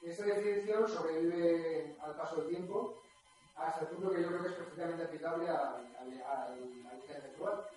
[0.00, 3.02] Esta definición sobrevive al paso del tiempo
[3.56, 5.92] hasta el punto que yo creo que es perfectamente aplicable al,
[6.24, 7.68] al, actual.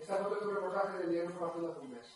[0.00, 2.06] Esta foto es un reportaje del diario Información de hace un mes.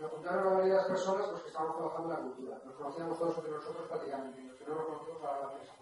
[0.00, 2.60] Nos juntaron a varias personas pues, que estábamos trabajando en la cultura.
[2.64, 5.76] Nos conocíamos todos entre nosotros prácticamente, los que no nos conocemos ahora de esa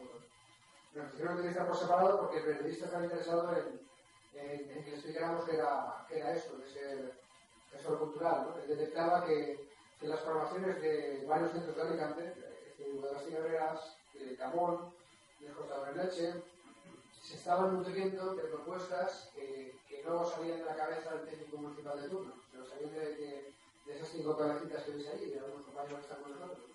[0.94, 5.56] nos hicieron entrevistar por separado porque el periodista estaba interesado en, en, que explicáramos qué
[5.56, 7.12] era, qué era esto, de ser
[7.72, 8.46] gestor cultural.
[8.48, 8.62] ¿no?
[8.62, 9.68] Él detectaba que,
[10.00, 14.92] que, las formaciones de varios centros de Alicante, de las Herreras, de Camón,
[15.40, 16.34] de Costa de Leche,
[17.22, 22.00] se estaban nutriendo de propuestas que, que, no salían de la cabeza del técnico municipal
[22.00, 23.54] de turno, pero salían de, de,
[23.86, 26.73] de esas cinco cabecitas que veis ahí, de algunos compañeros que están con nosotros.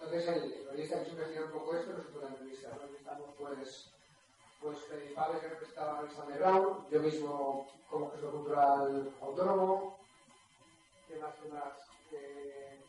[0.00, 2.96] Entonces el periodista quiso investigar un poco esto, nosotros la entrevista, ¿no?
[2.96, 3.90] Estamos pues,
[4.60, 9.98] pues Freddy que representaba a Alexander Brown, yo mismo como gestor cultural autónomo,
[11.08, 11.72] ¿qué más, qué más?
[12.12, 12.80] Eh,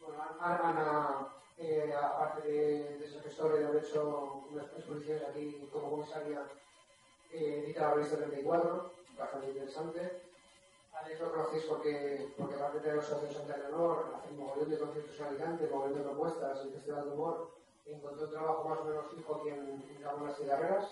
[0.00, 6.46] bueno, Ana, eh, aparte de, de ser gestor, haber hecho unas exposiciones aquí como comisaria,
[7.32, 10.33] eh, edita la revista 34, bastante interesante.
[11.00, 14.70] Alex lo conocéis porque, porque aparte de los socios de Santa Leonor, hace un mogollón
[14.70, 17.50] de conciertos en Alicante, mogollón de propuestas, el Festival de Humor,
[17.86, 20.86] encontró un trabajo más o menos fijo aquí en, en Camón las Cigarreras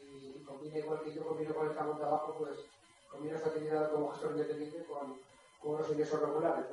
[0.00, 2.58] y, y combina igual que yo combino con el Camón de abajo, pues
[3.10, 5.18] combina su actividad como gestor independiente con,
[5.60, 6.66] con unos ingresos regulares.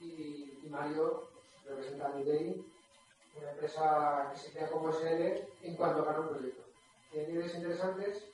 [0.00, 2.64] Y, y, Mario pues, representa a Midei,
[3.38, 6.62] una empresa que se crea como SL en cuanto a un proyecto.
[7.10, 8.24] Tiene ideas interesantes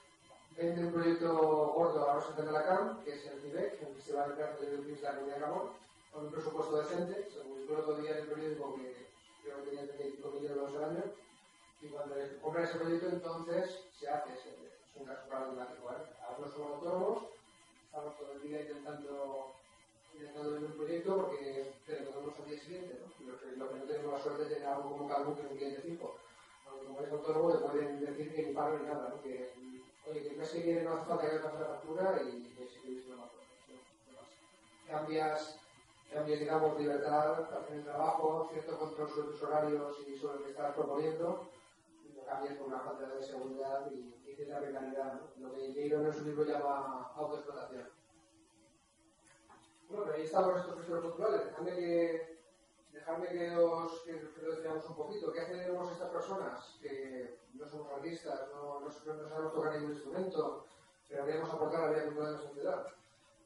[0.57, 1.29] vende un proyecto
[1.75, 4.77] gordo a Rosa de la CAM, que es el CIBEC, el Festival de Teatro de
[4.79, 5.71] Luis de la Comunidad de Gabón,
[6.13, 9.07] con un presupuesto decente, según el otro día en el periódico que
[9.43, 11.05] creo que tenía 35 millones de euros al año,
[11.81, 15.87] y cuando compra ese proyecto entonces se hace ese, es un caso paradigmático.
[15.87, 16.05] ¿vale?
[16.29, 17.25] Algunos somos autónomos,
[17.87, 19.53] estamos todo el día intentando
[20.15, 23.33] intentando vender un proyecto porque tenemos al día siguiente, ¿no?
[23.33, 25.51] Lo que, lo que no tenemos la suerte de tener algo como Calvo, que es
[25.51, 26.15] un cliente fijo.
[26.65, 29.23] Cuando como es autónomo, le pueden decir que ni pago ni nada, ¿no?
[29.23, 29.51] que
[30.09, 32.73] oye, que el mes que viene no hace falta que hagas la factura y es
[32.79, 33.43] que no
[34.87, 35.59] Cambias,
[36.13, 40.51] cambias, digamos, libertad, hacer el trabajo, cierto control sobre tus horarios y sobre lo que
[40.51, 41.49] estás proponiendo,
[42.05, 45.49] y lo cambias por una falta de seguridad y, cierta regularidad, ¿no?
[45.49, 47.89] Lo que Jairo en su libro llama autoexplotación.
[49.89, 51.45] Bueno, pero ahí estamos estos gestores culturales.
[51.47, 52.32] Dejadme que,
[52.93, 55.33] dejadme que os, que, decíamos un poquito.
[55.33, 56.79] ¿Qué hacemos estas personas?
[56.81, 60.67] Que no somos artistas, no, no, no sabemos tocar ningún instrumento,
[61.09, 62.87] pero queremos aportar a la vida cultural de la sociedad.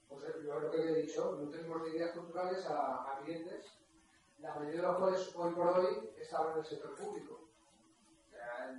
[0.09, 3.67] pues eh, lo que he dicho, nutrimos de ideas culturales a, clientes,
[4.41, 7.41] la mayoría de los cuales hoy por hoy estaban en el sector público.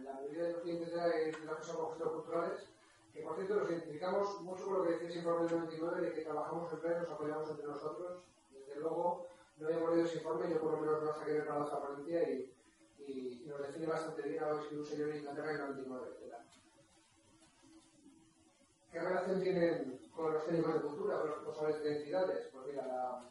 [0.03, 2.69] La mayoría de los clientes de, los que somos gestores culturales,
[3.13, 6.13] que por cierto nos identificamos mucho con lo que decía ese informe del 99 de
[6.13, 10.49] que trabajamos en red, nos apoyamos entre nosotros, desde luego no habíamos leído ese informe,
[10.49, 12.53] yo por lo menos no saqué de para esta ponencia y,
[13.07, 16.17] y, nos define bastante bien a lo que un señor en Inglaterra en el 99.
[18.91, 22.49] ¿Qué relación tienen con los técnicos de cultura, con los responsables de entidades?
[22.51, 23.29] Pues mira, la,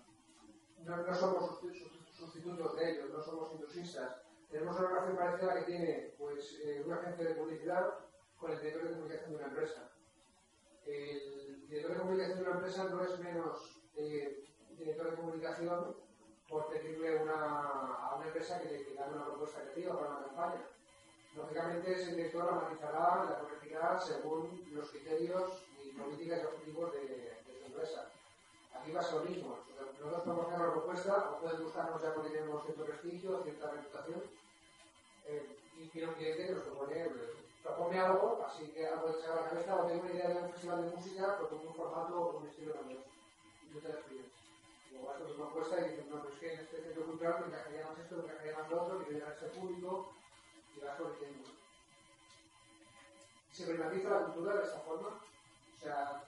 [0.84, 1.60] no, no, somos
[2.12, 4.22] sustitutos de ellos, no somos intrusistas.
[4.50, 7.94] Tenemos una relación parecida a la que tiene pues, eh, una agencia de publicidad
[8.38, 9.90] con el director de comunicación de una empresa.
[10.86, 14.44] El director de comunicación de una empresa no es menos eh,
[14.76, 15.96] director de comunicación
[16.48, 20.64] por pedirle una, a una empresa que le, que una propuesta creativa para una campaña.
[21.35, 27.00] Lógicamente, ese director la matizará, la corregirá según los criterios y políticas y objetivos de,
[27.00, 28.11] de su empresa.
[28.74, 29.59] Aquí va a ser lo mismo.
[29.98, 34.22] Nosotros podemos hacer una propuesta, o puede gustarnos ya porque tenemos cierto prestigio, cierta reputación,
[35.26, 37.11] eh, y quiero un cliente que nos propone, eh,
[37.62, 40.42] propone algo, así que algo de echar a la cabeza, o tengo una idea de
[40.42, 43.98] un festival de música, propongo un formato o un estilo de Y tú te la
[45.04, 47.46] vas con una propuesta y dices, no, pero es que en este centro cultural me
[47.46, 50.12] encajaría más esto, me encajaría lo otro, quiero llegar a este público,
[50.76, 51.48] y vas corrigiendo.
[53.52, 55.09] Se privatiza la cultura de esta forma.
[55.09, 56.22] O sea,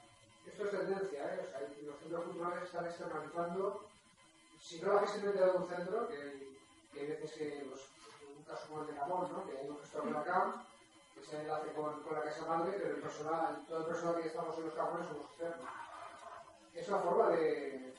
[0.46, 1.40] esto es tendencia, ¿eh?
[1.42, 3.86] O sea, los centros culturales están externalizando.
[4.60, 6.56] Si no la gestión de un centro, que,
[6.92, 7.82] que hay veces que, pues,
[8.36, 9.46] un caso como el de Gabón, ¿no?
[9.46, 10.64] Que hay un gestor de la CAM,
[11.14, 14.28] que se enlace con, con la casa madre, pero el personal, todo el personal que
[14.28, 15.68] estamos en los cajones somos externos.
[16.74, 17.94] Es una forma de,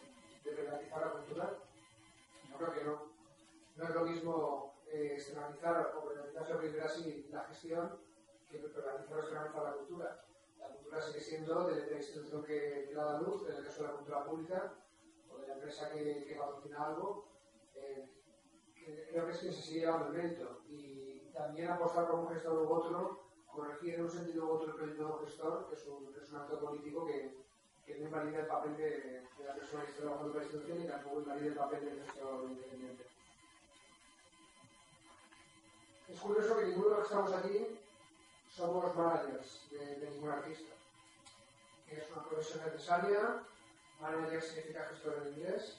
[0.50, 1.58] de privatizar la cultura?
[2.50, 3.10] Yo creo que no.
[3.76, 8.00] No es lo mismo eh, externalizar o privatizar, sobre así, la gestión
[8.50, 10.26] que privatizar o externalizar la cultura.
[10.60, 13.88] La cultura sigue siendo de, la institución que, da la luz, en el caso de
[13.88, 14.74] la cultura pública,
[15.32, 17.26] o de la empresa que, que patrocina algo.
[17.76, 18.10] Eh,
[19.12, 20.62] creo que es que se sigue llevando el mérito.
[20.68, 24.76] Y también apostar por un gestor u otro, corregir en un sentido u otro el
[24.76, 27.38] proyecto de un gestor, es un, es un acto político que,
[27.90, 28.90] que no invalida el papel de,
[29.38, 32.04] de, la persona que está trabajando con la institución y tampoco invalida el papel del
[32.04, 33.06] gestor independiente.
[36.08, 37.80] Es curioso que ninguno de los que estamos aquí
[38.56, 40.74] somos managers de, de ningún artista,
[41.88, 43.44] que es una profesión necesaria.
[44.00, 45.78] Manager significa gestor en inglés.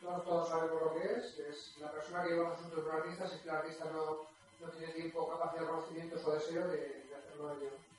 [0.00, 2.96] Todos, todos sabemos lo que es, es la persona que lleva los asuntos de un
[2.96, 4.26] artista si el artista no,
[4.60, 7.89] no tiene tiempo, capacidad, conocimientos o deseo de, de hacerlo ello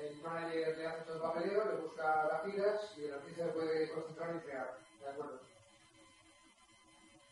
[0.00, 3.90] el manager le hace todo el papeleo, le busca las filas y el artista puede
[3.90, 4.78] concentrar en crear.
[5.00, 5.40] ¿De acuerdo?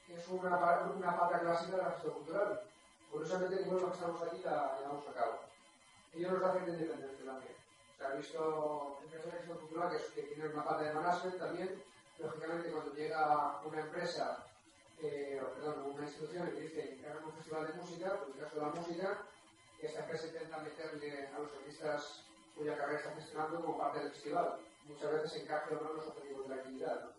[0.08, 0.56] Es una,
[0.96, 2.62] una pata clásica de la gestión cultural.
[3.10, 5.40] Curiosamente, ninguno de los que estamos aquí la llevamos a cabo.
[6.14, 7.54] Ellos nos hacen de independencia también.
[7.98, 11.82] Se ha visto empresas de gestión cultural que, tienen una pata de management también.
[12.18, 14.46] Lógicamente, cuando llega una empresa,
[15.02, 18.44] eh, o, perdón, una institución y dice que un festival de música, pues en el
[18.44, 19.18] caso de la música,
[19.80, 24.58] esta empresa intenta meterle a los artistas cuya carrera está gestionando como parte del festival.
[24.86, 27.04] Muchas veces encaje o no los objetivos de la actividad.
[27.04, 27.10] ¿no?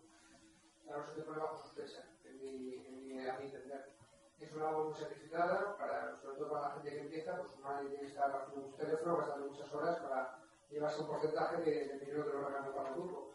[0.84, 3.92] Claro, eso te pone bajo sospecha, en mi, en mi, a mi entender.
[4.38, 7.80] Es una labor muy sacrificada, para, sobre todo para la gente que empieza, pues una
[7.80, 10.38] tiene que estar haciendo mucho teléfono, gastando muchas horas para
[10.70, 13.32] llevarse un porcentaje de, de dinero que lo regalan para el grupo.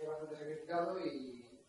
[0.00, 1.64] Es bastante sacrificado y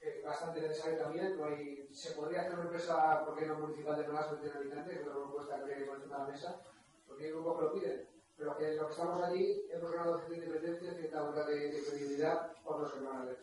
[0.00, 1.36] es bastante necesario también.
[1.36, 5.00] No hay, se podría hacer una empresa, porque no municipal de Nolas de Alicante, que
[5.00, 6.60] es una propuesta que hay por encima de la mesa,
[7.06, 10.44] porque hay grupos que lo piden pero que los que estamos allí hemos ganado cierta
[10.44, 13.36] independencia, cierta obra de, de credibilidad por los hermanos.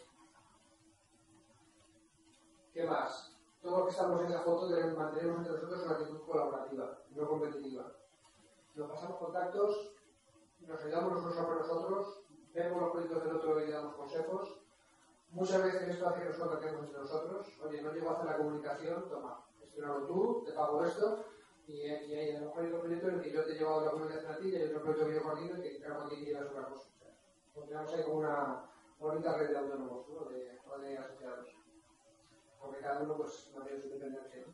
[2.74, 3.32] ¿Qué más?
[3.62, 7.28] Todos los que estamos en esa foto debemos mantener entre nosotros una actitud colaborativa, no
[7.28, 7.92] competitiva.
[8.76, 9.94] Nos pasamos contactos,
[10.62, 12.24] nos ayudamos nosotros a por nosotros,
[12.54, 14.62] vemos los proyectos del otro y damos consejos.
[15.32, 17.48] Muchas veces esto hace que nos contactemos entre nosotros.
[17.64, 21.26] Oye, no llego a hacer la comunicación, toma, gestionalo tú, te pago esto,
[21.72, 23.86] y, y hay a lo mejor hay otro en el que yo te he llevado
[23.86, 26.50] la comunicación a ti y otro proyecto que yo coordino y que cada uno llevas
[26.50, 26.88] otra cosa.
[27.54, 28.66] O ahí como una
[29.00, 30.26] bonita red de autónomos ¿no?
[30.30, 31.56] de, o de asociados.
[32.60, 34.42] Porque cada uno pues, no tiene su independencia.
[34.46, 34.54] ¿no?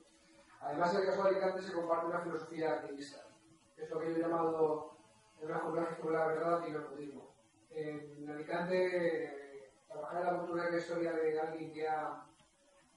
[0.61, 3.28] Además, en el caso de Alicante se comparte una filosofía activista.
[3.76, 4.97] Es lo que yo he llamado
[5.39, 7.36] en una jornada como la verdad y el budismo.
[7.72, 12.26] En Alicante, trabajar en la cultura de la historia de alguien que ha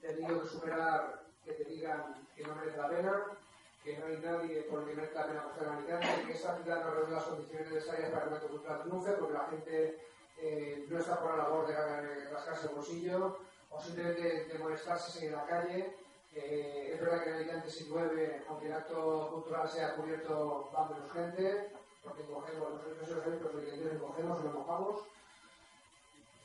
[0.01, 3.39] tenido que superar que te digan que no merece la pena,
[3.83, 6.57] que no hay nadie por el que merezca la pena coger a Alicante, que esa
[6.57, 9.99] ciudad no reúne las condiciones necesarias para que el cultural triunfe, porque la gente
[10.39, 13.39] eh, no está por la labor de rascarse el bolsillo
[13.71, 15.97] o simplemente de, molestarse en la calle.
[16.35, 20.89] Eh, es verdad que en Alicante si llueve, aunque el acto cultural sea cubierto, va
[20.89, 21.73] menos gente,
[22.05, 25.01] porque cogemos, eventos de que cogemos y nos mojamos.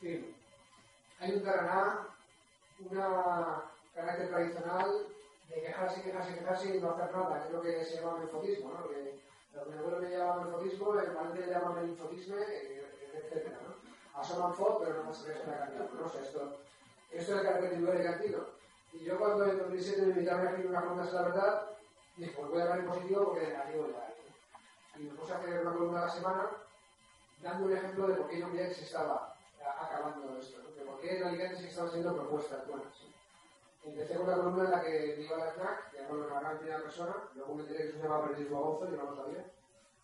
[0.00, 0.36] fin,
[1.20, 2.08] hay un taraná,
[2.90, 3.62] una
[3.94, 5.06] carácter tradicional
[5.48, 8.72] de quejarse, quejarse, quejarse y no hacer nada, que es lo que se llama menfotismo,
[8.72, 8.88] ¿no?
[8.88, 9.20] Que
[9.54, 13.52] lo mi abuelo me llama menfotismo, el padre le llama meninfotismo, etc.
[13.62, 14.20] ¿no?
[14.20, 16.06] Asoman fot, pero no se ve la ¿no?
[16.06, 16.58] O sea, esto,
[17.10, 18.38] esto es el carácter de cantino.
[18.92, 21.70] Y yo cuando en 2007 me invitaron a escribir una columna de la verdad,
[22.16, 25.00] dije, pues voy a hablar en positivo porque negativo ya.
[25.00, 26.50] Y me puse a hacer una columna a la semana
[27.42, 29.36] dando un ejemplo de por qué no que se estaba
[29.78, 33.05] acabando esto, de por qué en Alicante se estaban haciendo propuestas buenas.
[33.86, 36.58] Empecé con una columna en la que iba a la FNAC, que era una gran
[36.58, 39.52] primera persona, luego me enteré que eso se llama periodismo gonzo, y no lo sabía.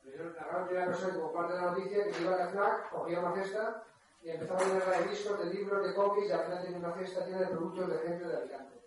[0.05, 2.91] Pero la gran primera persona, como parte de la noticia, que iba a la FNAC,
[2.91, 3.85] cogía una cesta
[4.22, 6.95] y empezaba a llenarla de discos, de libros, de cómics, y al final tenía una
[6.95, 8.80] cesta llena de productos de gente de Alicante.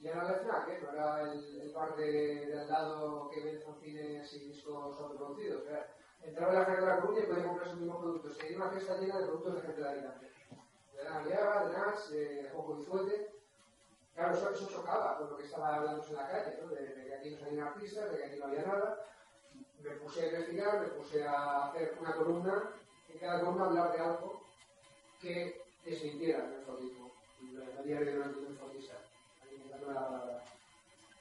[0.00, 0.80] Y era la FNAC, ¿eh?
[0.82, 5.66] no era el, el bar de, de, al lado que vende fanzines y discos autoproducidos.
[5.66, 8.36] Era, entraba en la FNAC de la Coruña y podía comprar sus mismos productos.
[8.36, 10.30] Tenía una cesta llena de productos de gente de Alicante.
[10.94, 13.41] De la Aliaga, de Nas, de Ojo y Fuete.
[14.14, 17.30] Claro, eso, eso, chocaba con lo que estaba hablando en la calle, de, que aquí
[17.30, 19.06] no salían artistas, de que aquí no había nada.
[19.82, 22.70] Me puse a investigar, me puse a hacer una columna,
[23.08, 24.42] en cada columna hablar de algo
[25.20, 27.10] que desmintiera el menfotismo.
[27.40, 28.94] No diario de un menfotista
[29.92, 30.44] la palabra.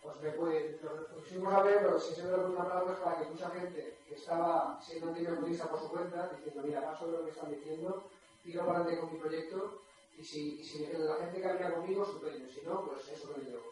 [0.02, 3.20] Pues me puede, lo pusimos a ver, si se me lo una palabra es para
[3.20, 7.24] que mucha gente que estaba siendo anticomunista por su cuenta, diciendo, mira, paso de lo
[7.26, 8.04] que están diciendo,
[8.44, 9.82] tiro para adelante con mi proyecto,
[10.18, 13.72] y si, si la gente camina conmigo, estupendo, si no, pues eso me llevo.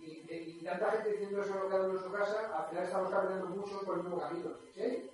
[0.00, 3.46] Y, y, tanta gente diciendo eso lo que en su casa, al final estamos caminando
[3.46, 4.50] muchos por el mismo camino.
[4.74, 5.10] ¿Sí?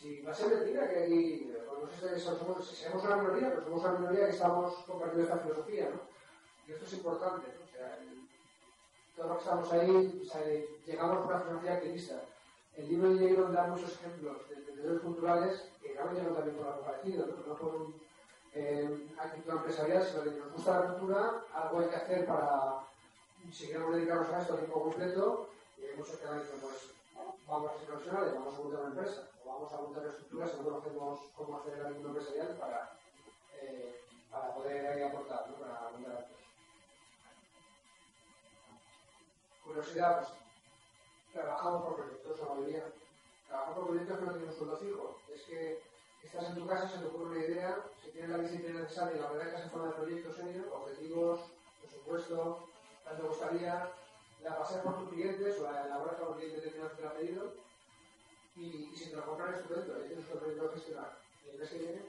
[0.00, 3.16] Si va a ser mentira que aquí, pues no sé si somos, si somos una
[3.16, 6.00] minoría, pero somos una minoría que estamos compartiendo esta filosofía, ¿no?
[6.66, 7.64] Y esto es importante, ¿no?
[7.64, 7.98] O sea,
[9.16, 10.42] todos los que estamos ahí, o sea,
[10.86, 12.24] llegamos a una filosofía activista.
[12.76, 16.66] El libro de Jaron da muchos ejemplos de emprendedores culturales que acaban llegando también por
[16.66, 17.46] algo parecido, ¿no?
[17.46, 17.94] no por un
[18.54, 22.84] eh, actitud empresarial, sino que nos gusta la cultura, algo hay que hacer para,
[23.52, 25.48] si queremos dedicarnos a esto a tiempo completo,
[25.78, 26.90] y hay muchos que han dicho, pues
[27.46, 30.56] vamos a ser profesionales, vamos a montar una empresa, o vamos a montar estructuras y
[30.56, 32.98] no conocemos cómo hacer el mundo empresarial para,
[33.60, 34.00] eh,
[34.30, 35.56] para poder aportar, ¿no?
[35.56, 36.28] para montar
[39.64, 40.32] curiosidad, pues
[41.32, 42.84] trabajamos por proyectos, la mayoría.
[43.48, 45.20] Trabajamos por proyectos que no tienen un sueldo fijo.
[45.34, 45.82] Es que
[46.22, 49.30] estás en tu casa, se te ocurre una idea, si tienes la disciplina necesaria la
[49.30, 51.40] verdad que se forma de proyectos serios, objetivos,
[51.80, 52.58] presupuesto,
[53.04, 53.92] tanto gustaría,
[54.42, 57.52] la pasar por tus clientes o la elaboras con un cliente que te ha pedido
[58.56, 61.18] y, y, si te lo compran estupendo, y tienes un proyecto que gestionar.
[61.44, 62.02] Y el mes que viene,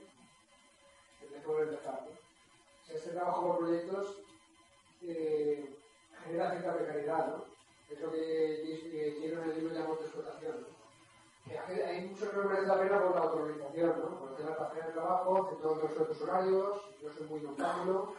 [1.20, 2.02] tendrás que volver a empezar.
[2.04, 2.96] ¿no?
[2.96, 4.18] Este trabajo por proyectos
[5.02, 5.76] eh,
[6.24, 7.46] genera cierta precariedad, ¿no?
[7.90, 10.73] Es lo que quiero en el libro de explotación, ¿no?
[11.46, 14.20] Que hay muchos que no merecen la pena por la autorización, ¿no?
[14.20, 18.14] Por la de trabajo, hacer todos los horarios, yo soy muy noctámbulo,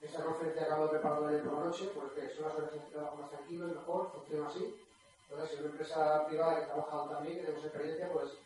[0.00, 3.16] esa conferencia acabo de preparar ayer por la noche, porque son las horas de trabajo
[3.16, 4.80] más tranquilo y mejor, funciona así.
[5.28, 8.38] Entonces, si una empresa privada que trabaja también, que tenemos experiencia, pues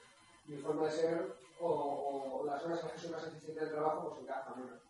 [0.46, 4.22] mi forma de ser o, o las horas que son más eficientes del trabajo, pues
[4.22, 4.84] encaja menos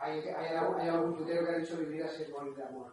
[0.00, 2.92] hay, algún tutero que ha dicho vivir así es de amor.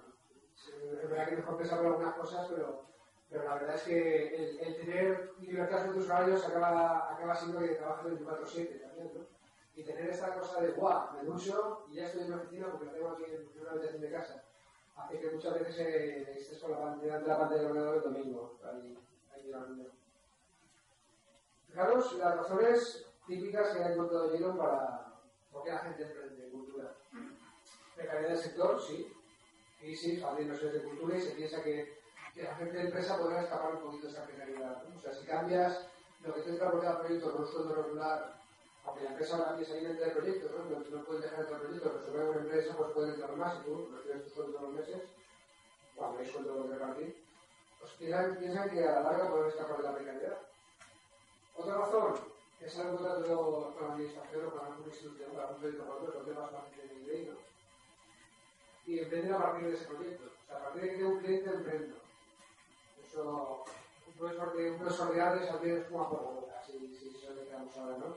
[0.55, 2.83] Es verdad que mejor pensar por algunas cosas, pero,
[3.29, 7.59] pero la verdad es que el, el tener libertad en tus horarios acaba, acaba siendo
[7.59, 9.25] que trabajas 24-7 también, ¿no?
[9.75, 12.85] Y tener esta cosa de, guau, me ducho y ya estoy en la oficina porque
[12.87, 14.43] la tengo aquí en una habitación de casa,
[14.95, 18.03] hace que muchas veces eh, estés con la pantalla, de la pantalla del ordenador el
[18.03, 18.97] domingo, ahí,
[19.33, 19.91] ahí mirando.
[21.67, 25.13] Fijaros las razones típicas que ha encontrado Gino para
[25.51, 26.95] por qué la gente emprende cultura
[27.97, 29.11] precariedad del sector, sí,
[29.79, 31.96] crisis, de inversiones de cultura y se piensa que,
[32.37, 34.83] que la gente de empresa podrá escapar un poquito de esa precariedad.
[34.95, 35.87] O sea, si cambias
[36.23, 38.33] lo que te entra por cada proyecto con un sueldo regular,
[38.85, 40.79] aunque la empresa ahora empieza a ir de proyectos, ¿no?
[40.97, 43.89] no, pueden dejar de proyectos, pero sobre una empresa pues pueden entrar más y tú
[43.91, 45.01] recibes tu sueldo todos los meses,
[45.95, 47.25] cuando hay sueldo de repartir,
[47.79, 50.37] pues piensan, que a la larga pueden escapar de la precariedad.
[51.55, 52.15] Otra razón,
[52.61, 56.13] es algo que con la administración o con alguna institución, para un proyecto para otro,
[56.13, 57.47] los temas más de nivel, ¿no?
[58.87, 60.23] y emprender a partir de ese proyecto.
[60.23, 60.86] O sea, a partir de
[64.19, 67.97] un profesor de artes al menos una por boca, si, si, si lo quedamos ahora,
[67.97, 68.15] ¿no?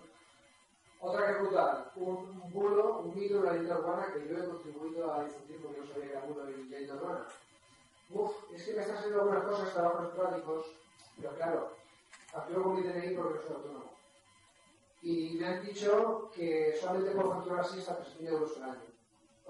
[1.00, 5.12] Otra que es brutal, un, bulo, un mito, una leyenda urbana que yo he contribuido
[5.12, 7.26] a difundir porque no sabía que era bulo y leyenda urbana.
[8.10, 10.66] Uf, es que me están saliendo algunas cosas, trabajos prácticos,
[11.16, 11.72] pero claro,
[12.26, 13.90] facturo con mi DNI porque no soy autónomo.
[15.02, 18.90] Y me han dicho que solamente puedo facturar así hasta 3.000 euros al año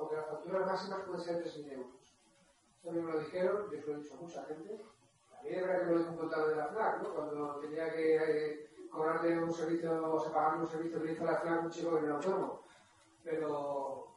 [0.01, 2.01] aunque las facturas máximas pueden ser 3.000 euros.
[2.77, 4.85] Esto me lo dijeron, yo se lo he dicho a mucha gente.
[5.43, 7.15] Verdad que lo dijo un contador de la FNAC, ¿no?
[7.15, 11.37] Cuando tenía que eh, cobrarle un servicio, o sea, pagarle un servicio que hizo la
[11.37, 12.63] FNAC un chico en el autónomo.
[13.25, 14.17] Pero,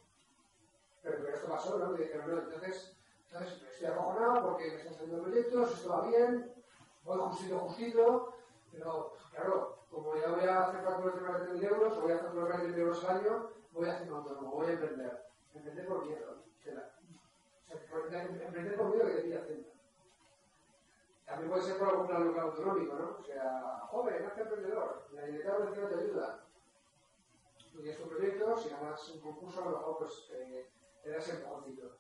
[1.02, 1.96] pero, esto pasó, ¿no?
[1.96, 2.96] Y dijeron, no, entonces,
[3.26, 6.54] entonces estoy acojonado porque me están saliendo proyectos, esto va bien,
[7.04, 8.34] voy justito, justito,
[8.72, 12.20] pero claro, como ya voy a hacer facturas de más de 3.000 euros, voy a
[12.20, 15.26] facturar 20.000 euros al año, voy a hacer un autónomo, voy a emprender.
[15.54, 16.44] Emprender por miedo,
[18.12, 19.73] emprender por miedo que pilla Hacienda.
[21.26, 23.18] También puede ser por algún plan local autonómico, ¿no?
[23.20, 26.46] O sea, joven, hazte emprendedor, la directora de te ayuda.
[27.72, 30.70] Tienes tu proyecto, si ganas un concurso, a lo mejor pues, eh,
[31.02, 31.98] te das el empujoncito.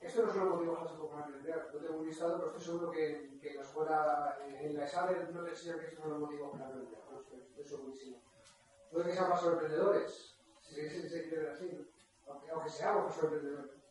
[0.00, 1.70] Esto no son los motivos básicos para emprender.
[1.72, 5.44] No tengo un listado, pero estoy seguro que, en la escuela, en la ESADE, no
[5.44, 6.98] te enseñan que estos son los motivos para emprender.
[7.10, 7.20] ¿no?
[7.20, 8.22] Estoy, segurísimo.
[8.90, 11.88] Puede que sean más emprendedores, si se, se quiere ver así,
[12.26, 13.81] aunque, aunque seamos más emprendedores.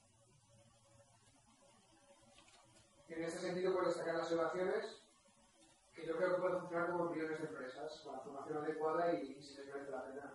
[3.11, 5.03] En este sentido, puedo destacar las evaluaciones,
[5.93, 9.35] que yo creo que pueden funcionar como millones de empresas, con la formación adecuada y,
[9.37, 10.33] y si les merece la pena.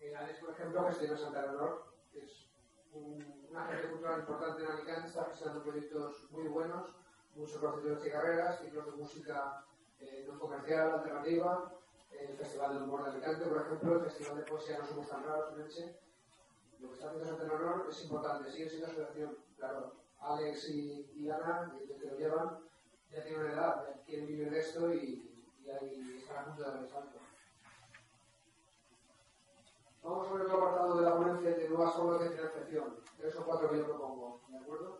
[0.00, 2.50] En Alex, por ejemplo, que estoy en Santa Leonor, que es
[2.92, 6.90] una agente cultural importante en Alicante, está presentando proyectos muy buenos,
[7.36, 9.64] muchos procesos de carreras, ciclos de música
[10.00, 11.72] eh, no comercial, alternativa,
[12.10, 15.24] el Festival del Humor de Alicante, por ejemplo, el Festival de Poesía No Somos Tan
[15.24, 15.96] Raros en.
[16.80, 20.05] Lo que está haciendo Santa Leonor es importante, sigue siendo asociación, claro.
[20.20, 22.58] Alex y, Ana, que, lo llevan,
[23.10, 25.46] ya tienen una edad, ya quieren vivir esto y,
[25.80, 26.88] ahí están a punto de dar el.
[30.02, 33.00] Vamos a ver otro apartado de la ponencia de nuevas formas de financiación.
[33.18, 34.98] Tres o cuatro que yo propongo, ¿de acuerdo?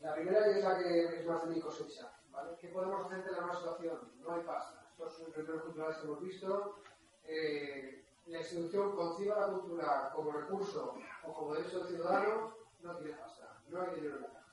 [0.00, 2.12] La primera es la que es más de mi cosecha.
[2.30, 2.56] ¿vale?
[2.60, 4.12] ¿Qué podemos hacer ante la nueva situación?
[4.20, 4.86] No hay pasta.
[4.92, 6.76] Estos son emprendedores culturales que hemos visto.
[7.24, 10.94] Eh, la institución conciba la cultura como recurso
[11.24, 13.60] o como derecho del ciudadano, no tiene pasta.
[13.68, 14.45] No hay dinero en la caja.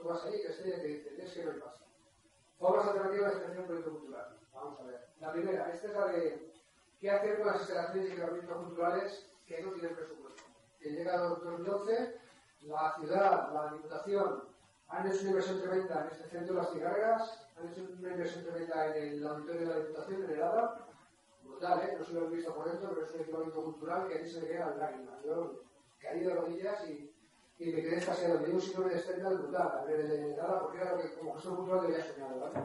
[0.00, 1.84] Tú vas ahí, estrella, que dice, es que hay pasta.
[2.58, 4.38] Formas alternativas de financiación proyecto cultural.
[4.54, 5.08] Vamos a ver.
[5.20, 6.52] La primera, esta es la de
[6.98, 10.42] qué hacer con las instalaciones y equipamientos culturales que no tienen presupuesto.
[10.80, 12.20] Que llega el 2011,
[12.62, 14.44] la ciudad, la diputación,
[14.88, 18.44] han hecho una inversión tremenda en este centro de las cigarras, han hecho una inversión
[18.44, 20.86] tremenda en el auditorio de la diputación, en el ADA,
[21.44, 21.96] brutal, ¿eh?
[21.98, 24.28] no se lo he visto por dentro, pero es un equipamiento cultural que a mí
[24.28, 25.22] se me queda lágrimas.
[25.24, 25.60] Yo
[26.00, 27.09] caí de rodillas y,
[27.60, 28.38] y me quedé escaseado.
[28.38, 31.34] Dio un síndrome de Stendhal brutal a ver el ADA, porque era lo que como
[31.34, 32.64] gestor cultural debía soñar, ¿verdad?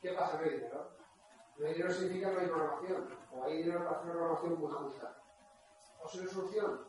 [0.00, 0.40] ¿Qué pasa?
[0.40, 0.90] No dinero.
[1.58, 4.60] No hay dinero significa que no hay programación, o hay dinero para hacer una programación
[4.60, 5.14] muy justa
[6.04, 6.86] posible solución.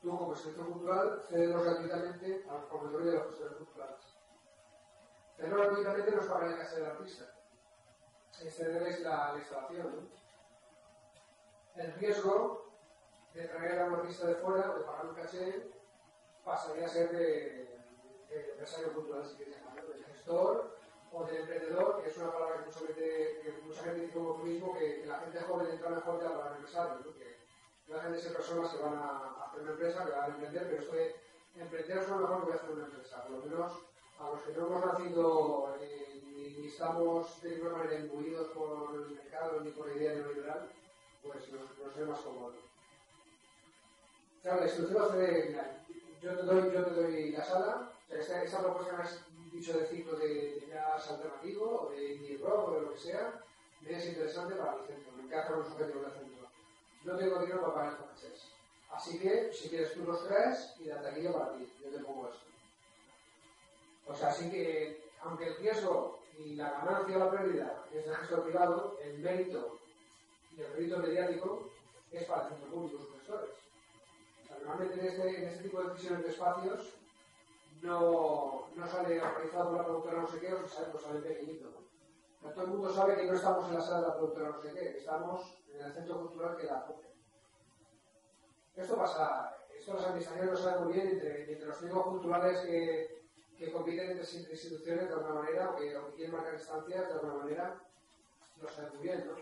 [0.00, 4.18] Tú, como sector cultural, cederlos gratuitamente a los de los gestores culturales.
[5.36, 7.24] Cederlos gratuitamente no es pagar la casa del artista,
[8.40, 10.10] es cederles la, la instalación.
[11.74, 12.72] El riesgo
[13.34, 15.72] de traer a un de fuera o de pagar un caché
[16.44, 17.62] pasaría a ser de,
[18.28, 20.76] de empresario cultural, si quieres llamarlo, del gestor
[21.12, 24.38] o del emprendedor, que es una palabra que mucha gente, que mucha gente dice como
[24.38, 27.12] mismo, que, la gente joven entra mejor la palabra empresario, ¿no?
[27.14, 30.62] que dejan de ser personas que van a hacer una empresa, que van a emprender,
[30.70, 31.14] pero esto de
[31.56, 33.22] emprender es lo mejor que voy a hacer una empresa.
[33.22, 33.72] Por lo menos
[34.18, 39.10] a los que no hemos nacido eh, ni, estamos de ninguna manera imbuidos por el
[39.10, 40.70] mercado ni por la idea neoliberal,
[41.22, 42.54] pues nos, nos es más cómodo.
[44.42, 45.84] Claro, la institución hace, mira,
[46.22, 49.86] yo te doy, yo te doy la sala, esta, esta propuesta me has dicho de
[49.86, 53.42] ciclo de, jazz alternativo, o de indie rock, o de lo que sea,
[53.80, 56.32] me es interesante para mi centro, me encaja con los objetivos del centro
[57.04, 58.48] no tengo dinero para pagar estos cachés.
[58.92, 62.28] Así que, si quieres tú los traes y la taquilla para ti, yo te pongo
[62.28, 62.46] esto.
[64.06, 68.14] O sea, así que, aunque el riesgo y la ganancia o la pérdida es del
[68.16, 69.78] gestor privado, el mérito
[70.56, 71.70] y el mérito mediático
[72.12, 73.50] es para el centro público, sus gestores.
[74.64, 76.94] Normalmente en este, en este tipo de decisiones de espacios
[77.82, 81.70] no, no sale organizado por la productora no sé qué, o sea, pues sale pequeñito.
[82.42, 82.50] ¿no?
[82.50, 84.72] Todo el mundo sabe que no estamos en la sala de la productora no sé
[84.72, 87.08] qué, estamos en el centro cultural que la acoge.
[88.76, 93.22] Esto pasa, esto las administraciones lo saben muy bien entre, entre los técnicos culturales que,
[93.58, 97.14] que, compiten entre instituciones de alguna manera o que, o que quieren marcar instancias de
[97.14, 97.80] alguna manera,
[98.60, 99.26] lo saben muy bien.
[99.26, 99.34] ¿no?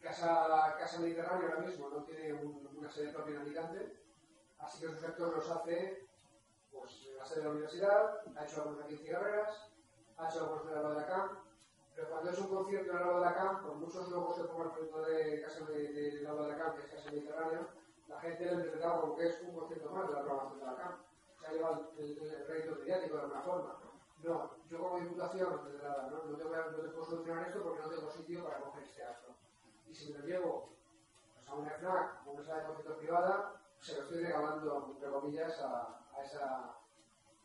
[0.00, 3.96] Casa, Casa Mediterránea ahora mismo no tiene un, una sede propia en Alicante,
[4.58, 6.08] así que sus actos los hace
[6.70, 9.70] pues, en la sede de la universidad, ha hecho algunos aquí en Cigarreras,
[10.16, 11.42] ha hecho algunos en la de acá,
[11.98, 14.64] pero cuando es un concierto en lado de la CAM, por muchos logos que ponga
[14.66, 17.66] el proyecto de Casa de, de, de, lado de la CAM, que es Casa Mediterránea,
[18.06, 20.76] la gente lo interpretaba como que es un concierto más de la programación de la
[20.76, 20.96] CAM.
[21.40, 23.78] Se ha llevado el, el, el mediático de alguna forma.
[24.22, 27.48] No, yo como diputación, desde la, no, no, te voy a, no te puedo solucionar
[27.48, 29.34] esto porque no tengo sitio para coger este acto.
[29.88, 30.68] Y si me lo llevo
[31.34, 35.10] pues, a una FNAC o una sala de concierto privada, se lo estoy regalando, entre
[35.10, 36.74] comillas, a, a esa,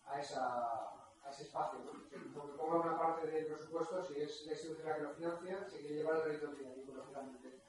[0.06, 1.92] a esa a ese espacio, ¿no?
[2.34, 5.80] Porque ponga una parte del presupuesto, si es la institución la que lo financia, se
[5.80, 7.62] quiere llevar el rédito mediático, lógicamente.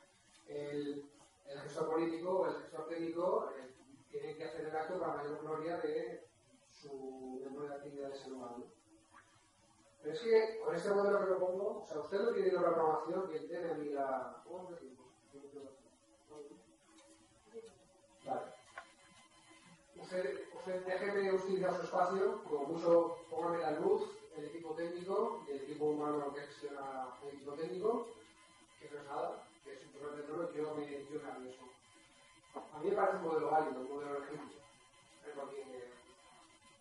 [0.48, 1.10] El,
[1.46, 3.74] el gestor político o el gestor técnico eh,
[4.10, 6.26] tienen que hacer el acto para mayor gloria de
[6.70, 8.56] su miembro de actividad de ese lugar.
[10.02, 13.28] Pero es que con este modelo que propongo, o sea, usted no tiene la programación
[13.30, 14.42] que tiene a mí la.
[18.26, 18.53] Vale.
[20.04, 24.02] Usted, usted déjeme utilizar su espacio, como mucho, póngame la luz,
[24.36, 28.08] el equipo técnico y el equipo humano que gestiona el equipo técnico,
[28.78, 31.68] que no es nada, que es un problema de todo, yo me, yo me arriesgo.
[32.54, 34.52] A mí me parece un modelo válido, un modelo legítimo,
[35.36, 35.90] porque,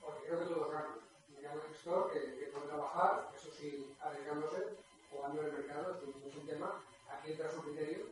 [0.01, 1.01] porque creo que todo cambia.
[1.37, 4.75] Digamos un gestor que, que, puede trabajar, eso sí, arriesgándose,
[5.09, 5.97] jugando en el mercado,
[6.27, 8.03] es un tema, aquí entra su criterio,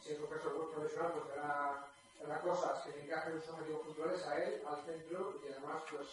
[0.00, 1.93] si es un gestor profesional, pues hará,
[2.24, 6.08] hará cosas que le encajen sus objetivos culturales a él, al centro, y además, pues,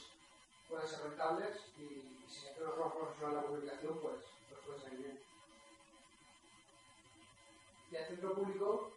[0.69, 4.15] pueden ser rentables y, si hace una forma profesional la comunicación, pues,
[4.49, 5.19] pues puede salir bien.
[7.91, 8.91] Y al centro público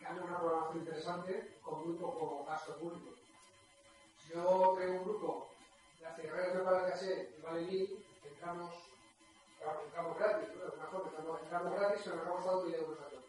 [0.00, 3.10] gana una programación interesante con muy poco gasto público.
[4.22, 5.48] Si yo creo un grupo,
[6.00, 8.74] las cigarreras de Vale Caché y Vale Mil, entramos,
[9.84, 10.82] entramos gratis, ¿no?
[10.82, 13.24] mejor entramos, entramos gratis, pero nos hemos dado 1.000 euros a todos.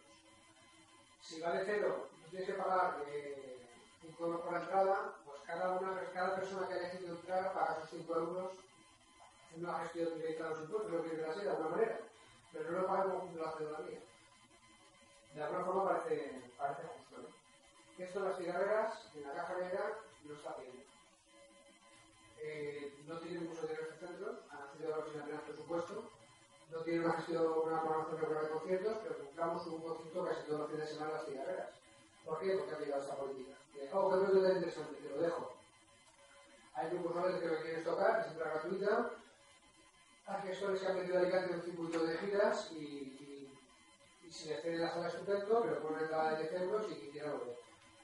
[1.20, 3.58] Si vale cero, tienes que pagar eh,
[4.02, 7.76] 5 euros por la entrada, pues cada, una, cada persona que haya elegido entrar paga
[7.78, 8.52] esos 5 euros
[9.46, 11.98] haciendo una gestión directa de los impuestos, lo que quiera ser de alguna manera,
[12.52, 14.00] pero no lo paga como la ciudadanía
[15.34, 17.28] de alguna forma parece, parece justo.
[17.98, 20.82] Esto en las cigarreras, en la caja negra, no está haciendo.
[22.42, 26.10] Eh, no tienen mucho dinero este centro, han nacido ahora sin apenas presupuesto,
[26.70, 30.60] no tienen una gestión, una programación regular de conciertos, pero buscamos un concierto casi todos
[30.60, 31.68] los fines de semana en las cigarreras.
[32.30, 32.52] ¿Por qué?
[32.52, 33.56] Porque ha llegado esta política.
[33.74, 35.52] Y, oh, que no es interesante, te lo dejo.
[36.74, 39.10] Hay grupos jóvenes que me quieren tocar, es entrada gratuita.
[40.26, 43.58] Hay gestores que han metido a Alicante un circuito de giras y,
[44.22, 47.32] y si le cede la sala estupendo, pero pone entrada de 10 euros y quisiera
[47.32, 47.58] volver.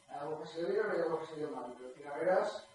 [0.09, 1.75] Hay algo que se dio bien o hay algo que se dio mal.
[1.79, 2.67] Pero Cigarreras,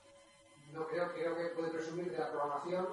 [0.71, 2.87] no creo, creo que puede presumir de la programación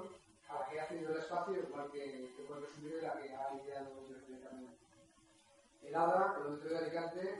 [0.48, 3.32] a la que ha cedido el espacio, igual que, que puede presumir de la que
[3.32, 3.90] ha ideado
[4.26, 4.76] directamente.
[5.80, 7.38] El ADA, el Auditorio de Alicante,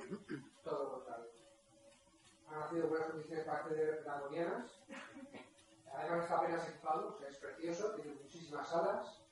[2.51, 4.81] Han nacido buenas condiciones para acceder dragonianas.
[5.95, 9.23] Además está apenas equipado, o sea, es precioso, tiene muchísimas salas.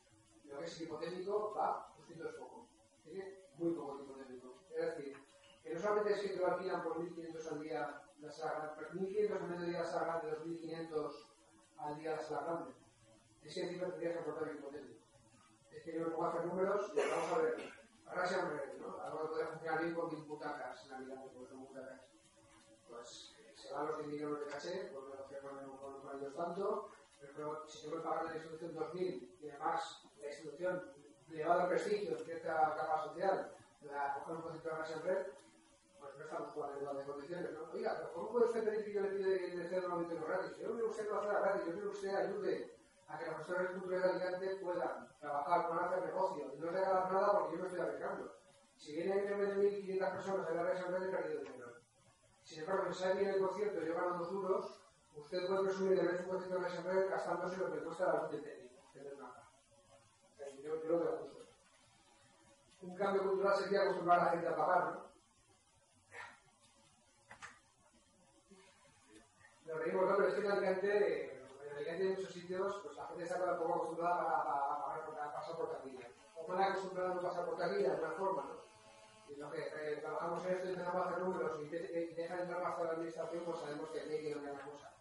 [0.45, 2.67] Lo que es equipo técnico va justito es poco.
[3.05, 4.55] Tiene muy poco tiempo técnico.
[4.71, 5.17] Es decir,
[5.63, 9.01] que no solamente es que te lo alquilan por 1.500 al día la sala grande,
[9.01, 11.13] 1.500 al medio día la sala grande, 2.500
[11.79, 12.73] al día la sala grande.
[13.45, 15.05] Es que encima tendrías que aportar equipo técnico.
[15.71, 17.76] Es que yo me pongo a hacer números y vamos a ver.
[18.07, 19.01] Ahora se han ¿no?
[19.03, 22.01] Algo que podría funcionar bien con 1.000 butacas en Navidad, porque son butacas.
[22.89, 26.35] Pues eh, se van los 10 millones de caché, pues negociar con, con, con ellos
[26.35, 26.91] tanto,
[27.37, 30.93] pero si tengo que pagar la institución 2.000 y además la institución
[31.31, 33.53] elevado prestigio, cierta capa social,
[33.83, 35.27] la coger un concepto de Russian Red,
[35.99, 37.71] pues no estamos jugando en igualdad de condiciones, ¿no?
[37.73, 40.57] Oiga, ¿cómo puede usted pedir que yo le pide que le ceda un auditorio gratis?
[40.59, 42.77] Yo no quiero usted no hacer la radio, yo quiero que usted ayude
[43.09, 47.13] a que los profesores culturales de Alicante puedan trabajar, puedan hacer negocio, y no regalar
[47.13, 48.37] nada porque yo me estoy arriesgando.
[48.77, 51.73] Si vienen en vez de 1.500 personas a la Red, he perdido dinero.
[52.43, 54.81] Sin embargo, si sale bien el concierto y yo gano dos duros,
[55.17, 58.23] usted puede presumir de ver un concierto de Russian Red gastándose lo que cuesta la
[58.23, 59.33] luz de técnico, que es una
[60.63, 61.47] yo, yo lo veo justo.
[62.83, 65.07] Un cambio cultural sería acostumbrar a la gente a pagar, ¿no?
[69.67, 70.17] Nos reímos, ¿no?
[70.17, 71.36] Pero es que en Alicante,
[71.85, 75.77] en muchos sitios, pues la gente está un poco acostumbrada a, pasar por.
[76.37, 78.57] O mal acostumbrada a pasar por de alguna forma.
[79.29, 82.43] Y lo que eh, trabajamos en esto a hacer números y, te, y deja de
[82.43, 84.93] entrar más la administración, pues sabemos que hay que cambiar la cosa.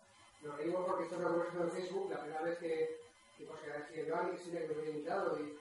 [0.41, 2.99] Nos reímos porque esto es una conversación en Facebook, la primera vez que,
[3.37, 5.59] que, pues, que a Cristina que me había invitado y,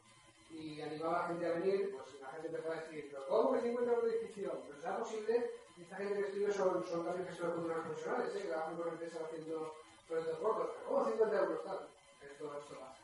[0.81, 3.61] animaba a la gente a venir, pues la gente empezó a decir, pero ¿cómo que
[3.63, 4.61] 50 euros de inscripción?
[4.67, 5.51] Pero será posible,
[5.81, 8.39] esta gente que escribe son, son también gestores culturales profesionales, ¿eh?
[8.43, 9.75] que trabajan con empresas haciendo
[10.09, 11.89] proyectos cortos, pero ¿cómo 50 euros tal?
[12.23, 12.97] Esto, esto pasa.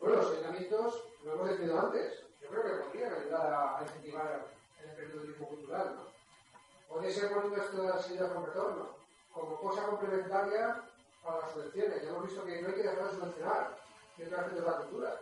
[0.00, 4.46] Bueno, los ayuntamientos, lo hemos decidido antes, yo creo que podrían ayudar a, incentivar
[4.82, 6.94] el emprendedurismo cultural, ¿no?
[6.94, 8.88] Puede ser poniendo la salida con retorno,
[9.32, 10.82] como cosa complementaria
[11.24, 12.02] para las subvenciones.
[12.02, 13.76] Ya hemos visto que no hay que dejar de subvencionar
[14.18, 15.20] aspectos de la cultura,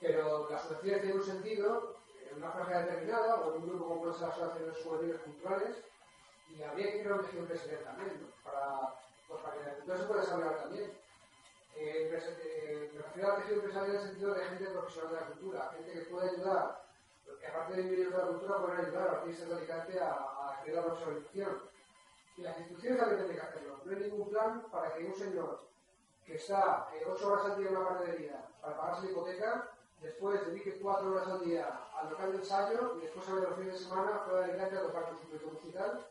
[0.00, 1.96] pero las subvenciones tienen un sentido
[2.30, 5.76] en una franja determinada o en un grupo como pueden ser las asociaciones juveniles culturales
[6.50, 8.28] y habría que tejido empresarial también, ¿no?
[8.42, 8.94] para,
[9.28, 10.90] pues, para que la cultura se pueda desarrollar también.
[11.76, 15.26] Eh, eh, me refiero al tejido empresarial en el sentido de gente profesional de la
[15.26, 16.84] cultura, gente que pueda ayudar,
[17.40, 20.60] que aparte de vivir de la cultura, pueden ayudar a artistas de Alicante a, a
[20.62, 21.62] crear la profesionalización.
[22.36, 23.80] Y las instituciones también tienen que hacerlo.
[23.84, 25.68] No hay ningún plan para que un señor
[26.28, 29.70] que está eh, 8 horas al día en una panadería para pagarse la hipoteca,
[30.02, 33.58] después dedique 4 horas al día al local de ensayo y después a ver los
[33.58, 36.06] fines de semana pueda dedicarse a tocar con su proyecto musical.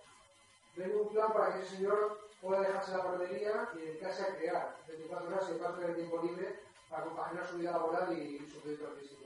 [0.77, 4.77] Hay ningún plan para que ese señor pueda dejarse la guardería y dedicarse a crear
[4.87, 6.59] 24 horas y parte del tiempo libre
[6.89, 9.25] para compaginar su vida laboral y su proyecto artístico.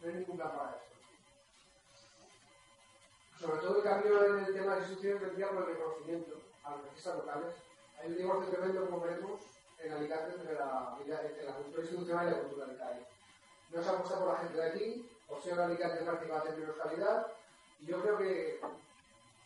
[0.00, 0.90] No hay ningún plan para eso.
[3.40, 6.86] Sobre todo el cambio en el tema de instituciones vendría por el reconocimiento a los
[6.86, 7.54] artistas locales.
[7.98, 9.40] Hay un divorcio tremendo, como vemos,
[9.82, 13.06] en Alicante entre la, entre la cultura institucional y la cultura de calle.
[13.70, 16.42] No se apuesta por la gente de aquí, por ser Alicante parece que va a
[16.42, 17.26] tener menos calidad,
[17.80, 18.60] y yo creo que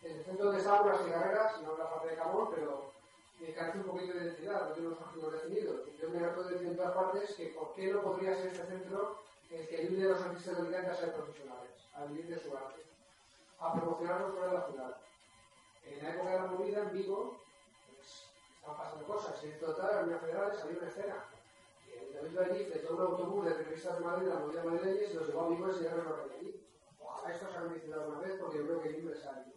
[0.05, 2.93] el centro de Sauras y Carreras, no la parte de Camón, pero
[3.41, 5.81] me carece un poquito de identidad, no tiene unos objetivos definidos.
[6.01, 9.19] Yo me de decir en todas partes que por qué no podría ser este centro
[9.51, 12.57] el que ayude a los artistas de Alicante a ser profesionales, a vivir de su
[12.57, 12.83] arte,
[13.59, 14.97] a promocionarlos fuera de la ciudad.
[15.87, 17.37] En la época de la movida, en Vigo,
[17.87, 18.25] pues,
[18.57, 19.45] estaban pasando cosas.
[19.45, 21.25] En total, en una federal salió una escena.
[21.87, 25.15] Y el de allí fletó un autobús de periodistas de Madrid, la movida madrileña, y
[25.15, 26.65] los llevó a Vigo y se a lo allí.
[26.99, 29.55] Ojalá esto se haga mencionado una vez, porque yo creo que es necesario.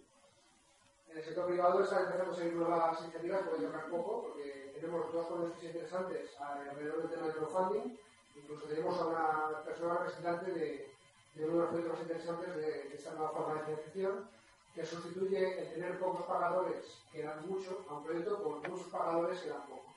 [1.18, 5.12] En el sector privado están empezando a salir nuevas iniciativas, puede tocar poco, porque tenemos
[5.12, 7.98] dos cosas interesantes alrededor del tema del crowdfunding
[8.36, 10.94] Incluso tenemos a una persona representante de,
[11.34, 14.30] de uno de los proyectos interesantes de, de, esta nueva forma de financiación,
[14.76, 19.40] que sustituye el tener pocos pagadores que dan mucho a un proyecto por muchos pagadores
[19.40, 19.90] que dan poco.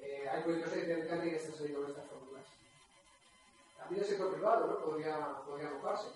[0.00, 1.20] Eh, hay proyectos de que están
[1.58, 2.46] saliendo con estas fórmulas.
[3.76, 4.78] También el sector privado ¿no?
[4.78, 6.08] podría, podría mojarse.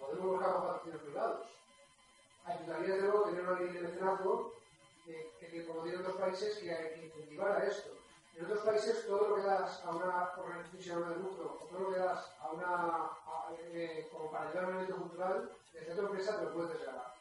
[0.00, 1.46] Podemos buscar patrocinios privados.
[2.44, 4.54] Ayudaría de nuevo tener una ley de mecenazgo
[5.04, 8.00] que, como tienen otros países, que, incentivara esto
[8.40, 11.92] en otros países todo lo que das a una organización de lucro o todo lo
[11.92, 16.00] que das a una, a, eh, como para ayudar a un evento cultural, desde tu
[16.00, 17.14] empresa te lo puedes desgravar.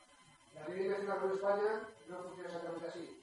[0.55, 3.21] La ley de nacional con España no funciona exactamente así.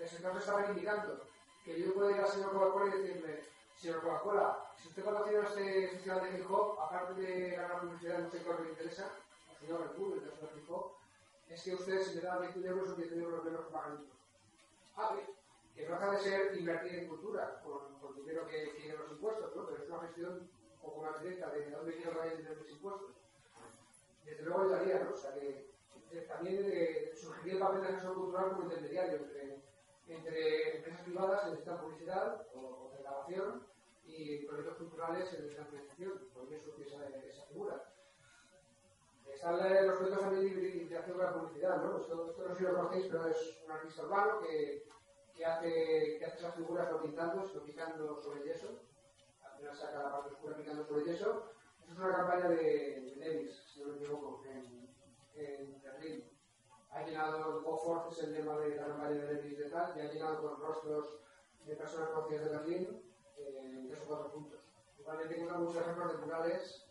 [0.00, 1.20] El sector se está reivindicando
[1.64, 3.44] que yo puedo ir al señor Coca-Cola y decirle,
[3.78, 8.24] señor Coca-Cola, si usted patrocina este festival de hip hop, aparte de ganar publicidad en
[8.26, 9.10] un sector que le interesa,
[9.50, 10.92] al señor Red Bull, el sector hip hop,
[11.48, 14.06] es que ustedes si le dan 20 euros o 10 euros menos que pagan
[14.96, 15.36] Ah, bien
[15.76, 19.54] que no deja de ser invertir en cultura, con, con dinero que tienen los impuestos,
[19.54, 19.66] ¿no?
[19.66, 23.10] pero es una gestión un poco más directa de dónde quiero que vayan los impuestos.
[24.24, 25.12] Desde luego ayudaría, ¿no?
[25.12, 25.70] O sea que
[26.26, 29.62] también eh, surgiría el papel de asesor cultural como intermediario entre,
[30.06, 33.66] entre empresas privadas que necesitan publicidad o, o grabación
[34.04, 37.92] y proyectos culturales en necesitan financiación, podría surgir esa, esa figura.
[39.32, 41.98] Están los proyectos también de interacción con la publicidad, ¿no?
[41.98, 44.86] Esto, esto no sé si lo conocéis, pero es un artista urbano que
[45.36, 48.80] que hace, que hace esas figuras no pintando, sino picando sobre yeso.
[49.44, 51.52] Al final saca la parte oscura picando sobre yeso.
[51.82, 54.88] Esa es una campaña de, de Levis, si no me equivoco, en,
[55.34, 56.35] en Berlín.
[56.96, 60.10] Ha llenado, Forth es el lema de la campaña de Levis de tal, y ha
[60.10, 61.18] llenado con rostros
[61.66, 63.02] de personas conocidas de Berlín
[63.36, 64.60] en tres o cuatro puntos.
[64.98, 66.86] Igualmente encontramos muchos ejemplos de murales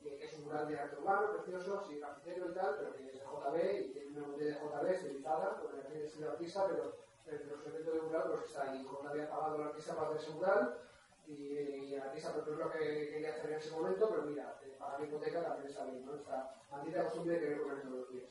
[0.00, 3.12] que es un mural de arte urbano, precioso, sin grafitero y tal, pero que es
[3.12, 6.96] de JB y tiene una botella de JB estilizada, con el estilo artista, pero
[7.26, 10.30] el procedimiento de mural pues está ahí, como había pagado la artista para hacer ese
[10.30, 10.78] mural
[11.26, 14.58] y, y el artista pues, es lo que quería hacer en ese momento, pero mira,
[14.64, 16.14] eh, para la hipoteca también está bien, ¿no?
[16.14, 18.30] Esta maldita costumbre de querer poner todos los días.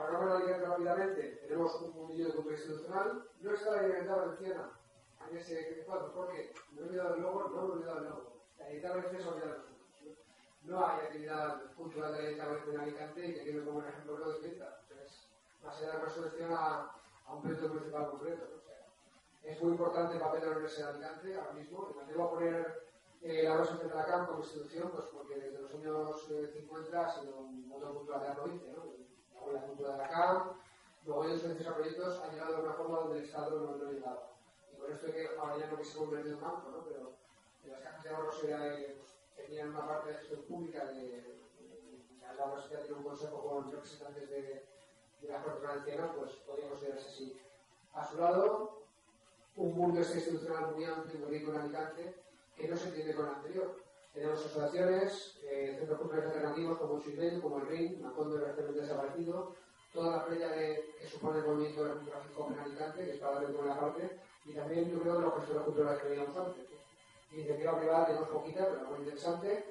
[0.00, 4.70] Ahora no digan rápidamente, tenemos un mundillo de cultura institucional, no está la libertad valenciana
[5.30, 8.42] en ese cuadro, porque no he olvidado el logo, no he olvidado el logo.
[8.58, 9.76] La editar valenciana se olvida de nosotros.
[10.62, 14.18] No hay actividad cultural de la editar valenciana en Alicante que tiene como un ejemplo
[14.18, 14.80] lo de Pinta
[15.62, 16.90] más allá de la resolución a,
[17.26, 18.44] a un proyecto municipal concreto.
[18.56, 18.86] O sea,
[19.42, 21.88] es muy importante el papel de la Universidad de Alicante ahora mismo.
[21.90, 22.90] Y me atrevo a poner
[23.22, 27.04] eh, la Rosa de la CAM como institución, pues porque desde los años 50 eh,
[27.04, 28.72] ha sido un motor cultural de la provincia.
[28.72, 29.09] ¿no?
[29.52, 30.52] La cultura de la CAM,
[31.04, 33.92] luego ellos en proyectos han llegado de una forma donde el Estado no lo ha
[33.92, 34.22] llegado.
[34.72, 36.84] Y con esto que ahora ya no que se convertido en banco, ¿no?
[36.84, 37.12] pero
[37.64, 41.40] en las cajas de ahorros pues, tenían una parte de gestión pública de,
[42.36, 44.64] la universidad tiene un consejo con representantes de
[45.22, 45.66] de la Corte
[46.16, 47.40] pues podría considerarse así.
[47.92, 48.82] A su lado,
[49.56, 52.14] un mundo institucional muy amplio y muy rico en Alicante
[52.56, 53.76] que no se entiende con el anterior.
[54.12, 59.54] Tenemos asociaciones, eh, centros culturales alternativos como el Chilben, como el RIN, Macondo recientemente desaparecido,
[59.92, 63.18] toda la playa de, que supone el movimiento de la hip en Alicante, que es
[63.18, 66.64] para darle una parte, y también yo creo de los gestores culturales que veíamos antes.
[67.32, 69.64] Iniciativa privada tenemos poquita, pero muy interesante,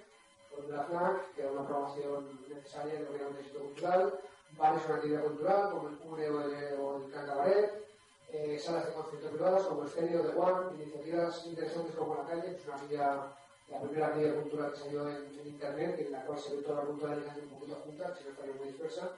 [0.55, 4.19] con la FNAC, que era una programación necesaria en lo que un éxito cultural,
[4.57, 7.89] bares con actividad cultural, como el CURE o el, o el Cancabaret,
[8.31, 12.55] eh, salas de conciertos privadas como el Stereo de Juan, iniciativas interesantes como La Calle,
[12.55, 13.33] que es una vía,
[13.71, 16.85] la primera actividad cultural que salió en, Internet, en la cual se ve toda la
[16.87, 19.11] cultura de un poquito junta, si no estaría muy dispersa,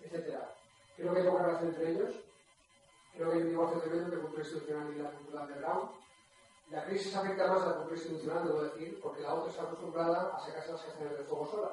[0.00, 0.38] etc.
[0.96, 2.14] Creo que hay poca relación entre ellos.
[3.16, 5.90] Creo que hay un negocio tremendo entre cultura institucional y la cultura underground.
[6.70, 10.36] La crisis afecta más a la cultura institucional, debo decir, porque la otra está acostumbrada
[10.36, 11.72] a sacarse las castañas del fuego sola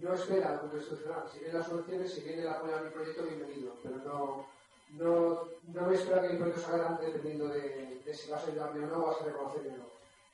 [0.00, 1.24] no espera al punto institucional.
[1.30, 3.72] Si vienen las soluciones, si viene el apoyo a mi proyecto, bienvenido.
[3.82, 4.46] Pero no,
[4.90, 8.46] no, no me espera que mi proyecto salga adelante dependiendo de, de, si vas a
[8.46, 9.84] ayudarme o no, vas a reconocerme o no.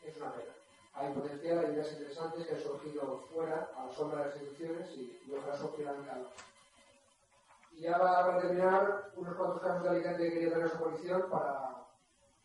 [0.04, 0.59] Es una pena.
[0.92, 4.90] Hay potencial, hay ideas interesantes que han surgido fuera, a la sombra de las instituciones,
[4.96, 5.56] y, y ojalá
[5.94, 6.28] en calma.
[7.72, 11.30] Y ya para terminar, unos cuantos casos de Alicante que quería traer a su coalición
[11.30, 11.86] para,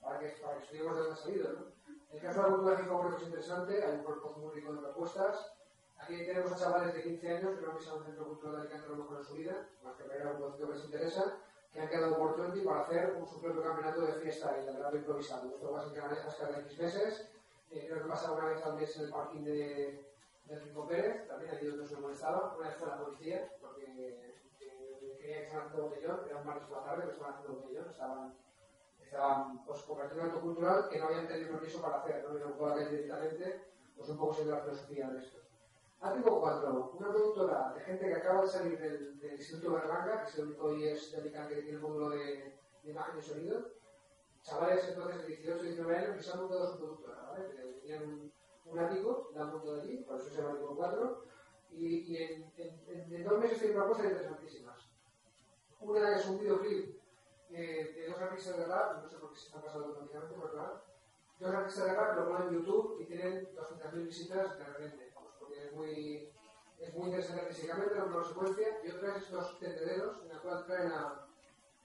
[0.01, 1.53] para, que, para que estudiemos de dónde ha salido.
[1.53, 1.75] ¿no?
[2.15, 4.79] El caso de cultura hip creo que es interesante, hay un cuerpo muy rico de
[4.79, 5.51] propuestas.
[5.97, 8.61] Aquí tenemos a chavales de 15 años que no han pisado un centro cultural de
[8.61, 11.37] Alicante lo mejor en su vida, más que a un concepto que les interesa,
[11.73, 14.97] que han quedado por 20 para hacer un, su propio campeonato de fiesta y de
[14.97, 15.49] improvisado.
[15.49, 17.34] Esto va a ser que manejas cada X meses.
[17.76, 20.07] Eh, creo que pasa una vez al mes en el parking de,
[20.45, 22.55] de Rico Pérez, también aquí donde se molestaba.
[22.57, 26.67] Una vez fue la policía, porque eh, quería que estaban haciendo botellón, era un martes
[26.69, 28.34] por la tarde, pero estaban haciendo botellón, estaban,
[29.03, 32.53] estaban pues, convirtiendo en acto cultural que no habían tenido permiso para hacer, no vieron
[32.53, 33.65] por la calle directamente,
[33.97, 35.39] pues un poco siendo la filosofía de esto.
[35.99, 36.91] Artículo 4.
[36.97, 40.73] Una productora de gente que acaba de salir del, Instituto Berlanga, que es el único
[40.73, 43.65] IES de que tiene el módulo de, de, imagen y sonido.
[44.45, 47.49] Chavales entonces de 18 y 19 años que se han montado su productora, ¿vale?
[47.49, 48.33] Que tenían un,
[48.65, 51.23] un ático, la han montado allí, por eso se llama Artículo 4.
[51.71, 54.87] Y, y en, en, en, dos meses una cosa interesantísimas.
[55.79, 57.01] Una es un videoclip
[57.49, 60.51] eh, de dos artistas de rap, no sé por qué se están pasando automáticamente, pero
[60.51, 60.81] claro.
[61.39, 65.15] Dos artistas de rap lo ponen en YouTube y tienen 200.000 visitas de repente
[65.57, 66.31] es muy,
[66.79, 70.91] es muy interesante físicamente, la secuencia, y otra es estos tendederos, en la cual traen
[70.91, 71.27] a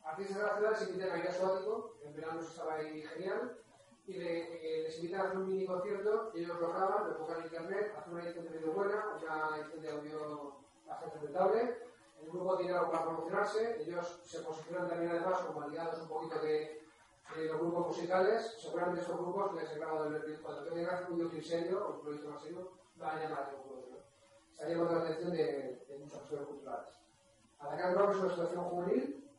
[0.05, 3.59] artistas se invitan a ir a su en verano estaba ahí genial,
[4.07, 7.19] y le, eh, les invitan a hacer un mini concierto, y ellos lo graban, lo
[7.19, 11.77] pongan en internet, hacen una edición de vídeo buena, una edición de audio bastante rentable,
[12.21, 16.39] el grupo tiene algo para promocionarse, ellos se posicionan también además como aliados un poquito
[16.41, 16.83] de,
[17.37, 21.45] de los grupos musicales, seguramente estos grupos les he grabado el cuando tengan un videoclip
[21.45, 23.99] serio, o un proyecto más serio, van a llamar a un
[24.53, 27.01] Se ha llamado la atención de, de muchas acciones culturales.
[27.59, 29.30] Atacar Rock es una situación juvenil,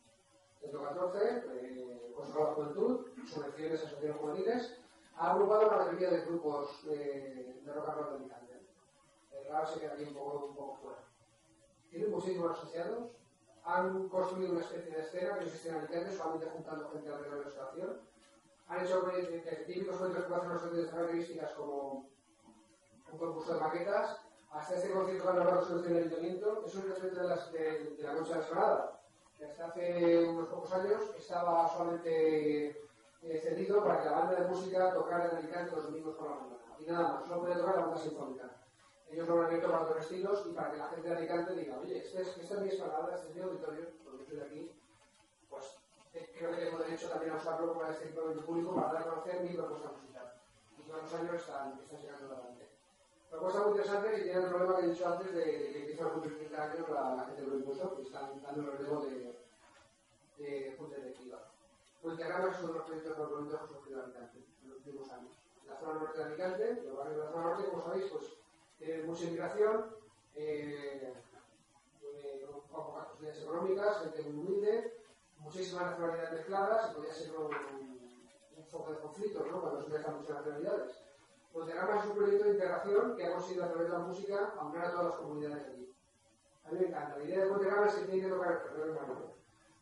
[0.62, 4.78] 114, eh, Consejo de la Juventud, subvenciones a asociaciones juveniles,
[5.16, 8.68] ha agrupado una mayoría de grupos de, de rock and roll de Alicante.
[9.32, 11.00] El rap se queda aquí un poco, un poco fuera.
[11.90, 13.12] Tienen muchísimos asociados,
[13.64, 17.44] han construido una especie de escena que existe en Alicante, solamente juntando gente alrededor de
[17.46, 18.02] la estación.
[18.68, 19.12] Han hecho
[19.66, 22.10] típicos proyectos que hacen unas características como
[23.12, 26.84] un concurso de maquetas, hasta este concierto que han logrado solución el ayuntamiento, es un
[26.84, 29.01] referente de, de, de la Concha de la Escalada,
[29.42, 32.70] que hasta hace unos pocos años estaba solamente
[33.24, 36.36] eh, cedido para que la banda de música tocara en Alicante los domingos por la
[36.36, 36.60] mañana.
[36.78, 38.52] Y nada más, solo podía tocar la banda sinfónica.
[39.10, 41.80] Ellos lo han abierto para otros estilos y para que la gente de Alicante diga,
[41.80, 44.72] oye, este es, esta es mi este es mi auditorio, porque estoy de aquí,
[45.50, 45.66] pues
[46.14, 49.06] eh, creo que tengo derecho también a usarlo para este equipamiento público para dar a
[49.06, 50.34] conocer mi propuesta musical.
[50.78, 52.71] Y todos los años están, están llegando adelante.
[53.32, 56.08] Una cosa muy interesante que tiene el problema que he dicho antes de, que empiezan
[56.08, 59.40] a cumplir 30 años la, la gente del impuesto, que están dando el relevo de,
[60.38, 61.52] de junta directiva.
[62.02, 65.12] Fuenterrama es uno de los proyectos más que ha surgido en Alicante en los últimos
[65.12, 65.32] años.
[65.66, 68.26] La zona norte de Alicante, los barrios de la zona norte, como sabéis, pues
[68.78, 69.96] tienen mucha inmigración,
[70.36, 71.14] eh,
[72.70, 74.98] pocas posibilidades económicas, gente muy humilde,
[75.40, 79.62] muchísimas nacionalidades mezcladas, y podría ser un, un, un foco de conflictos ¿no?
[79.62, 81.11] cuando se mezclan muchas nacionalidades.
[81.54, 84.86] Monterrama es un proyecto de integración que ha conseguido a través de la música aunar
[84.86, 85.96] a todas las comunidades de allí.
[86.64, 87.18] A mí me encanta.
[87.18, 89.32] La idea de Monterrama es que tiene que tocar, perdón,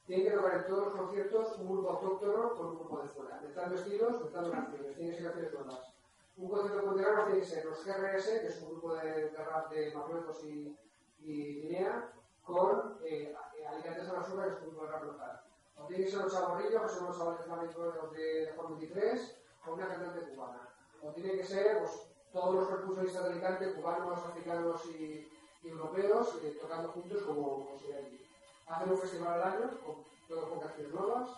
[0.07, 3.39] tiene que tocar en todos los conciertos un grupo autóctono con un grupo de fuera,
[3.41, 5.93] mezclando estilos, mezclando canciones, tiene que ser canciones nuevas.
[6.37, 9.37] Un concierto de Monterrama tiene que ser los GRS, que es un grupo de, de
[9.37, 10.75] rap de Marruecos y,
[11.19, 12.11] y Guinea,
[12.43, 13.35] con eh,
[13.67, 15.41] Alicante Azúcar, que es un grupo de rap local.
[15.77, 19.41] O tiene que ser los chaborrillos, que son los chavales flamencos de, de Juan 23,
[19.63, 20.68] con una cantante cubana
[21.03, 21.91] o tiene que ser pues,
[22.31, 25.27] todos los percusionistas de Alicante, cubanos, africanos y,
[25.63, 28.25] europeos, eh, tocando juntos como, como se allí.
[28.67, 29.95] Hacen un festival al año, con,
[30.27, 31.29] todos con canciones nuevas,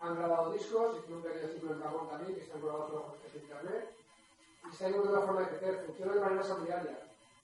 [0.00, 3.32] han grabado discos, hicieron un pequeño ciclo en Gabón también, que están grabados por los
[3.32, 3.94] de internet,
[4.64, 6.98] y está encontrando una forma de crecer, funciona de manera solidaria.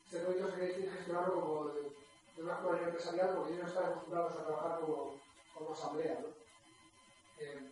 [0.05, 4.33] Este proyecto se quiere gestionarlo como de, una forma empresarial, porque ellos no están acostumbrados
[4.33, 5.15] a trabajar como,
[5.55, 6.21] como asamblea.
[6.21, 6.29] ¿no?
[7.41, 7.71] Eh,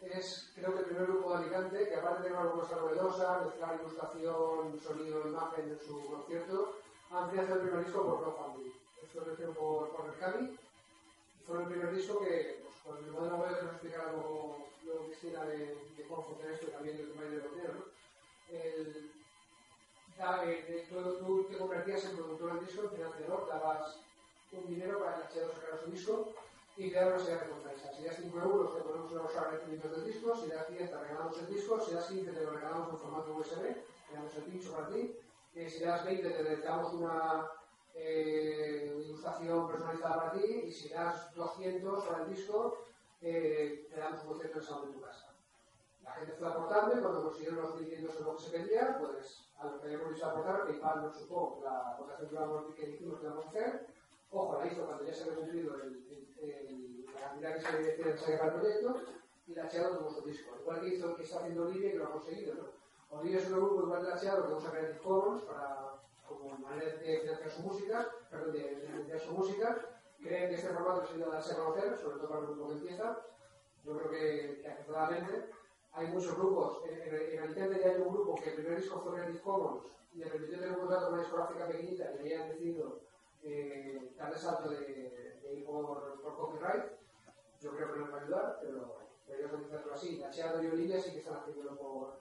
[0.00, 3.40] es creo que el primer grupo de Alicante que aparte de tener una propuesta novedosa,
[3.44, 6.74] mezclar ilustración, sonido, imagen en su concierto,
[7.10, 8.72] han financiado el primer disco por crowdfunding.
[9.02, 13.10] Esto lo hicieron por, por Mercami y fue el primer disco que, pues, con el
[13.10, 15.58] modelo web que nos explicará luego, luego Cristina de,
[15.96, 17.98] de cómo funciona esto y también del tema de dinero, ¿no?
[18.50, 19.10] El,
[20.16, 23.98] da, eh, tú, te convertías en productor del disco, en financiador, dabas
[24.52, 26.32] un dinero para que H2 sacara su disco
[26.78, 27.96] y una serie de recompensas.
[27.96, 31.38] Si das 5 euros, te ponemos unos agradecimientos del disco, si das 10, te regalamos
[31.38, 33.62] el disco, si das 15, te lo regalamos en formato USB,
[34.08, 35.18] te damos el pincho para ti,
[35.52, 37.50] que si das 20 te dedicamos una
[37.94, 42.78] eh, ilustración personalizada para ti y si das 200 para el disco,
[43.22, 45.34] eh, te damos un concepto de en tu casa.
[46.04, 49.50] La gente fue aportando y cuando consiguieron los 1.500 de lo que se pedía, pues
[49.58, 53.46] a lo que habíamos dicho aportar, PayPal nos supo la aportación que, dijimos que íbamos
[53.46, 53.97] a hacer.
[54.30, 57.86] Ojo, la hizo cuando ya se había cumplido el, el, la cantidad que se había
[57.86, 58.96] decidido para el proyecto
[59.46, 60.56] y la echado de nuestro disco.
[60.60, 62.54] Igual que hizo que está haciendo Olivia y que lo ha conseguido.
[62.54, 63.18] ¿no?
[63.18, 65.94] Olivia es un grupo igual que la echado que usa Creative Commons para,
[66.26, 69.78] como manera de financiar su música, perdón, de financiar su música.
[70.20, 72.68] Creen que este formato se ayuda a darse a conocer, sobre todo para el grupo
[72.68, 73.20] que empieza.
[73.84, 75.50] Yo creo que, que acertadamente
[75.92, 76.82] hay muchos grupos.
[76.84, 80.18] En, en Alicante ya hay un grupo que el primer disco fue Creative Commons y
[80.18, 83.07] le permitió tener un contrato con una discográfica pequeñita y habían decidido
[83.42, 86.84] eh, darle salto de, de ir por, por, copyright.
[87.60, 90.18] Yo creo que no nos va a ayudar, pero deberíamos hacerlo así.
[90.18, 92.20] Nacheado y Olivia sí que están haciéndolo por,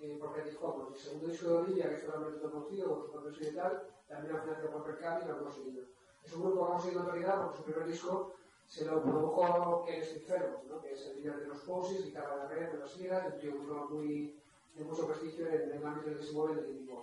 [0.00, 0.96] eh, por Commons.
[0.96, 4.34] El segundo disco de Olivia, que es totalmente conocido, con su propio y tal, también
[4.34, 5.84] lo financiado por Percam y lo han conseguido.
[6.24, 8.32] Es un grupo que ha conseguido autoridad porque su primer disco
[8.66, 10.80] se lo produjo Ken Stifero, ¿no?
[10.80, 13.40] que es el líder de los Poses, guitarra de la red de las ligas, un
[13.40, 13.52] tío
[13.90, 14.40] muy,
[14.74, 16.98] de mucho prestigio en, el ámbito en el que se mueve el indie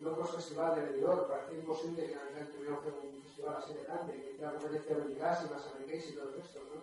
[0.00, 3.82] Luego el festival de Benidorm, parecía imposible que en Alicante tuviera un festival así de
[3.84, 6.82] grande, que hiciera competencia de Gas y más y todo esto, ¿no?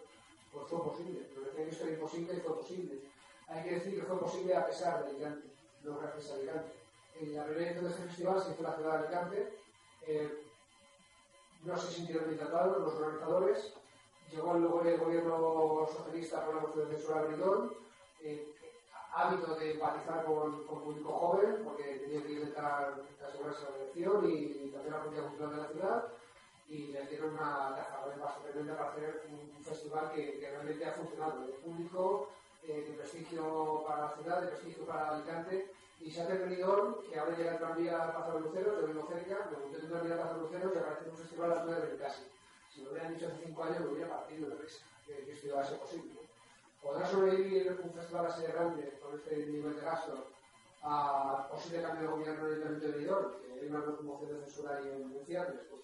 [0.51, 2.99] Pues fue posible, pero decían que esto era imposible y fue posible.
[3.47, 5.47] Hay que decir que fue posible a pesar de Alicante,
[5.83, 6.73] no gracias a Alicante.
[7.19, 9.53] En la primera edición de este festival se hizo la ciudad de Alicante,
[10.07, 10.43] eh,
[11.63, 13.73] no se sintieron ni tratados los organizadores,
[14.31, 17.73] llegó luego el gobierno socialista por la moción de censura de Benidorm,
[18.23, 18.53] eh,
[19.13, 22.95] hábito de empatizar con, público joven, porque tenía que intentar
[23.25, 26.07] asegurarse la elección y, también la política cultural de la ciudad,
[26.67, 30.91] y le dieron una caja de paso tremenda para hacer un, festival que, realmente ha
[30.91, 32.29] funcionado, de público,
[32.63, 37.17] eh, de prestigio para la ciudad, de prestigio para Alicante, y se ha terminado que
[37.17, 39.89] ahora llega el tranvía al Pazo de Luceros, yo vivo cerca, me monté en el
[39.89, 42.23] tranvía al Pazo de Luceros y aparece un festival a la ciudad de casi.
[42.73, 45.47] Si me hubieran dicho hace cinco años, me hubiera partido de risa, que, que esto
[45.47, 46.22] iba a ser posible.
[46.83, 50.27] ¿Podrá sobrevivir un festival así de grande con este nivel de gasto
[50.81, 54.43] a posible cambio de gobierno en el Ayuntamiento de Benidorm, que hay una moción de
[54.43, 55.61] censura y denunciarles?
[55.69, 55.81] Pues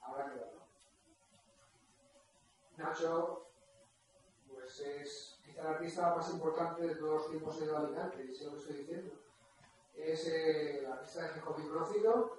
[0.00, 0.62] habrá que verlo.
[2.76, 3.46] Nacho,
[4.52, 8.52] pues es quizá el artista más importante de todos los tiempos en Alicante, sé lo
[8.52, 9.14] que estoy diciendo.
[9.94, 12.38] Es eh, el artista de hip conocido.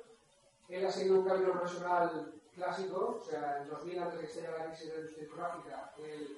[0.68, 4.41] Él ha seguido un camino profesional clásico, o sea, en 2000, antes de que se
[4.41, 6.38] la crisis de la discográfica, él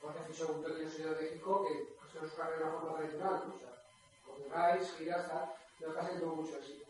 [0.00, 3.34] porque fichó un pequeño sello de México que pues, no es una carrera forma tradicional,
[3.34, 3.82] o sea,
[4.24, 6.86] con giras, giras, tal, pero casi tuvo mucho éxito.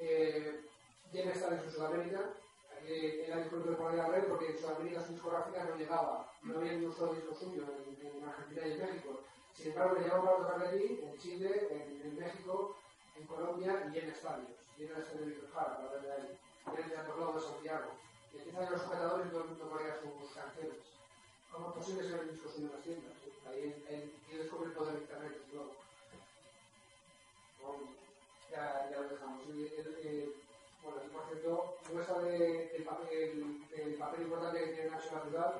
[0.00, 0.64] Eh,
[1.12, 2.34] Jen está en Sudamérica,
[2.76, 6.58] aquí era discurso de poner la red porque en Sudamérica su discográfica no llegaba, no
[6.58, 9.20] había ni un solo disco suyo en, en, Argentina y en México.
[9.54, 12.76] Sin embargo, le llevamos para tocar allí, en Chile, en, en, México,
[13.14, 14.50] en Colombia y en estadios.
[14.76, 16.38] Y en el estadio de Víctor Jara, para ver ahí.
[16.66, 17.90] Y en el Teatro Globo de Santiago.
[18.32, 20.93] Y empiezan los sujetadores y todo el mundo corría sus canciones.
[21.54, 23.12] ¿Cómo es posible ser el disco en las tiendas?
[23.46, 25.70] Ahí él descubre el internet, luego.
[27.62, 27.94] Bueno,
[28.50, 29.42] ya, ya lo dejamos.
[29.46, 30.34] Y, eh,
[30.82, 35.54] bueno, y por cierto, muestra de, del, papel, del papel importante que tiene la ciudad.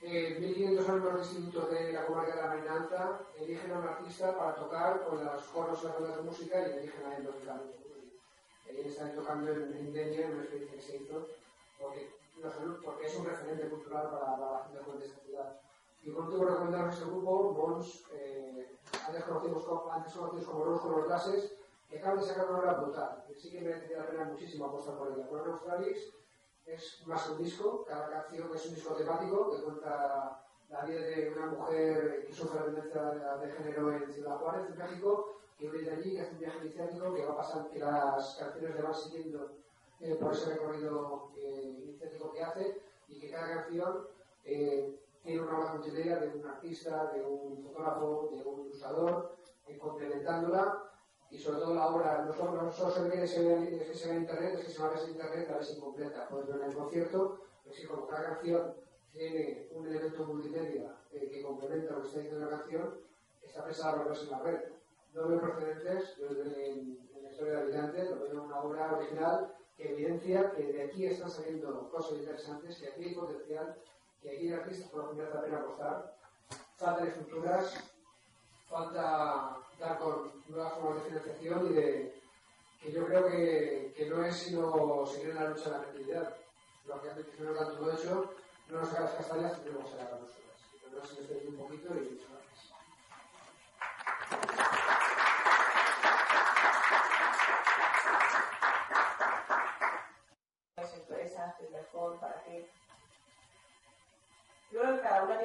[0.00, 3.88] Eh, 1500 alumnos de institutos de la comarca de la Marina Alta eligen a un
[3.88, 7.24] artista para tocar con los coros y las bandas de música y eligen a él
[7.24, 7.76] lógicamente.
[8.66, 11.28] Ahí están tocando en, Denia, en una experiencia que se hizo,
[11.78, 12.21] porque
[12.84, 15.60] porque es un referente cultural para, la gente de esta ciudad.
[16.02, 18.76] Y por último, recomendar este grupo, Mons, eh,
[19.06, 21.54] antes, conocidos como, antes conocidos como Rose con los Gases,
[21.88, 24.96] que acaban de sacar una obra brutal, que sí que merece la pena muchísimo apostar
[24.98, 25.28] por ella.
[25.28, 26.14] Por Australis
[26.66, 31.32] es más un disco, cada canción es un disco temático que cuenta la vida de
[31.36, 36.14] una mujer que sufre violencia de género en Ciudad Juárez, en México, que vive allí,
[36.14, 39.50] que hace un viaje iniciático, que va pasando, que las canciones le van siguiendo
[40.02, 44.08] eh, por ese recorrido iniciático que hace y que cada canción
[44.44, 49.36] eh, tiene una base multimedia de un artista, de un fotógrafo, de un ilustrador,
[49.66, 50.90] eh, complementándola
[51.30, 53.94] y sobre todo la obra no solo, no solo se ve que se ve, que
[53.94, 56.28] se ve en internet, es que se va a ver en internet a veces incompleta.
[56.28, 58.74] Puedes ver en el concierto, pero si como cada canción
[59.12, 62.98] tiene un elemento multimedia eh, que complementa lo que está diciendo la canción,
[63.40, 64.60] está pensada para verse en la red.
[65.14, 69.54] No veo precedentes en, en la historia de Alicante, lo veo en una obra original
[69.76, 73.76] que evidencia que de aquí están saliendo cosas interesantes, que aquí hay potencial,
[74.22, 76.16] que aquí hay artistas por lo que merece la pena apostar.
[76.76, 77.74] Faltan estructuras,
[78.68, 82.22] falta dar con nuevas formas de financiación y de
[82.80, 86.36] que yo creo que, que no es sino seguir en la lucha de la creatividad.
[86.86, 88.30] Lógicamente, si no nos dan todo hecho,
[88.68, 90.18] no nos hagan las castañas, tendremos que sacar.
[90.82, 92.20] Pero no se me un poquito y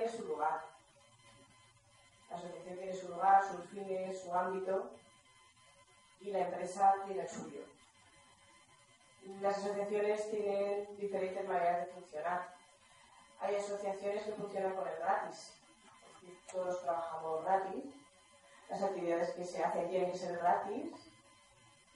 [0.10, 0.66] su lugar.
[2.30, 4.92] La asociación tiene su lugar, sus fines, su ámbito
[6.22, 7.62] y la empresa tiene el suyo.
[9.42, 12.56] Las asociaciones tienen diferentes maneras de funcionar.
[13.40, 15.54] Hay asociaciones que funcionan con el gratis.
[16.52, 17.84] Todos trabajamos gratis.
[18.70, 20.94] Las actividades que se hacen tienen que ser gratis.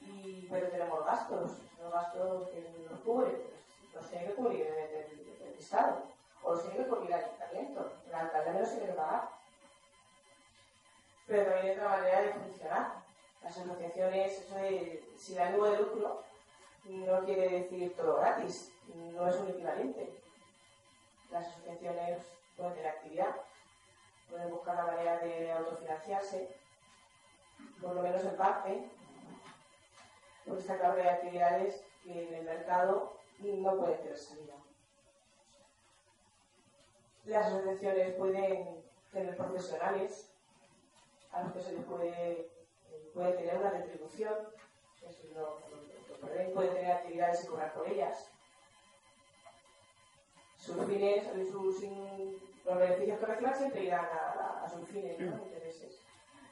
[0.01, 1.51] Y, pero tenemos gastos.
[1.81, 3.37] Los gastos que nos cubren.
[3.93, 5.21] Los tiene que cubrir el,
[5.57, 6.03] Estado.
[6.43, 7.91] O los tiene que cubrir el ayuntamiento.
[8.07, 9.29] El alcalde tiene que pagar.
[11.27, 12.93] Pero también hay otra manera de funcionar.
[13.43, 16.23] Las asociaciones, eso de, si da algo de lucro,
[16.85, 18.71] no quiere decir todo gratis.
[19.13, 20.21] No es un equivalente
[21.31, 22.21] las asociaciones
[22.57, 23.35] pueden tener actividad,
[24.29, 26.49] pueden buscar la manera de autofinanciarse,
[27.81, 28.89] por lo menos en parte,
[30.45, 34.53] porque está claro que hay actividades que en el mercado no pueden tener salida.
[37.25, 40.31] Las asociaciones pueden tener profesionales
[41.31, 42.49] a los que se les puede,
[43.13, 44.33] puede tener una retribución,
[46.53, 48.31] pueden tener actividades y cobrar por ellas
[50.61, 51.81] sus fines, sus,
[52.65, 55.35] los beneficios que reciban siempre irán a, sus fines, ¿no?
[55.35, 55.43] Mm.
[55.45, 55.99] intereses.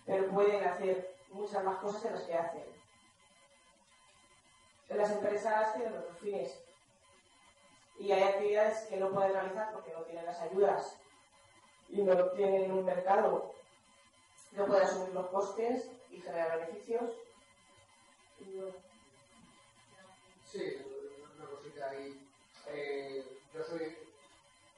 [0.06, 2.64] Pero pueden hacer muchas más cosas que las que hacen.
[4.90, 6.64] Las empresas tienen otros fines.
[8.00, 10.98] Y hay actividades que no pueden realizar porque no tienen las ayudas
[11.90, 13.54] y no tienen un mercado,
[14.54, 17.12] no pueden asumir los costes y generar beneficios.
[20.52, 20.78] Sí,
[21.36, 22.26] una cosita ahí.
[22.68, 23.98] Eh, yo soy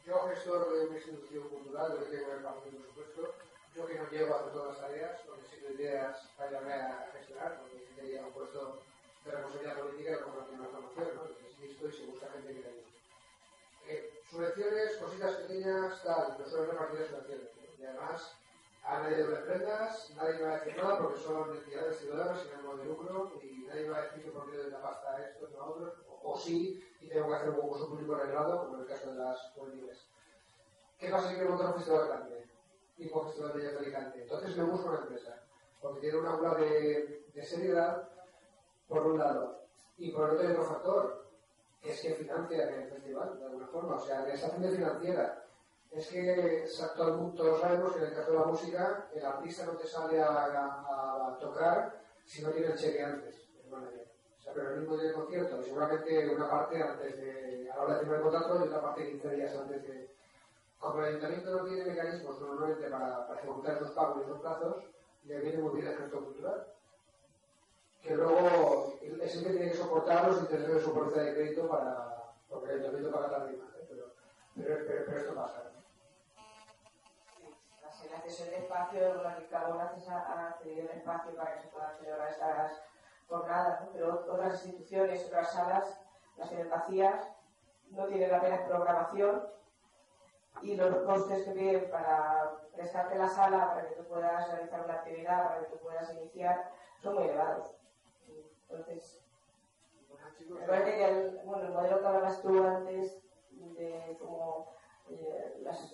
[0.06, 3.36] yo gestor de una institución cultural, yo que tengo el parte por supuesto,
[3.76, 7.60] yo que no llego a todas las tareas, porque si no ideas para a gestionar,
[7.60, 8.82] porque si te un puesto
[9.24, 11.26] de responsabilidad política como tiene una formación, ¿no?
[11.26, 12.91] Entonces listo y se busca gente que le ayude.
[14.32, 17.50] Subvenciones, cositas pequeñas, tal, no suelen repartir subvenciones.
[17.78, 18.32] Y además,
[18.82, 22.54] a nadie de prendas, nadie me va a decir nada porque son entidades ciudadanas sin
[22.54, 25.50] ánimo de lucro y nadie va a decir que por medio de la pasta esto,
[25.50, 28.88] no otro, o, sí, y tengo que hacer un concurso público arreglado, como en el
[28.88, 30.08] caso de las juveniles.
[30.98, 32.48] ¿Qué pasa si quiero montar un festival grande?
[32.96, 34.22] Tipo festival de Alicante.
[34.22, 35.44] Entonces me busco una empresa,
[35.82, 38.08] porque tiene una aula de, de seriedad,
[38.88, 39.66] por un lado,
[39.98, 41.31] y por el otro hay otro factor,
[41.84, 45.44] es que financia el festival, de alguna forma, o sea, que es de financiera.
[45.92, 46.66] Es que
[46.96, 50.28] todos sabemos que en el caso de la música, el artista no te sale a,
[50.28, 54.12] a, a tocar si no tiene el cheque antes, el manager
[54.54, 57.94] pero el mismo día del concierto, y seguramente una parte antes de, a la hora
[57.94, 60.12] de firmar el contrato y otra parte 15 días antes de.
[60.80, 64.84] Como el ayuntamiento no tiene mecanismos normalmente para, para ejecutar esos pagos y esos plazos,
[65.26, 66.68] le viene muy bien el gesto cultural.
[68.02, 72.34] Que luego el que tiene que soportar los intereses de su póliza de crédito para.
[72.50, 73.88] porque el ayuntamiento paga tarde más, ¿eh?
[73.90, 74.06] pero,
[74.56, 75.64] pero, esto pasa.
[75.66, 75.82] ¿no?
[78.08, 79.00] el acceso al espacio,
[79.50, 82.82] cada uno ha el espacio para que se puedan celebrar estas
[83.28, 86.02] jornadas, pero otras instituciones, otras salas
[86.38, 87.28] las tienen vacías,
[87.92, 89.48] no tienen apenas programación
[90.62, 94.94] y los costes que piden para prestarte la sala, para que tú puedas realizar una
[94.96, 96.72] actividad, para que tú puedas iniciar,
[97.02, 97.81] son muy elevados.
[98.72, 99.22] Entonces,
[100.50, 103.22] me parece que el, bueno, el modelo que hablabas tú antes
[103.52, 104.76] de como
[105.10, 105.94] eh, las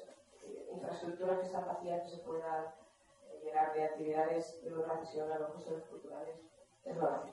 [0.72, 2.66] infraestructuras que están vacías que se puedan
[3.24, 6.36] eh, llenar de actividades de organización a los gestores culturales
[6.86, 7.24] eso,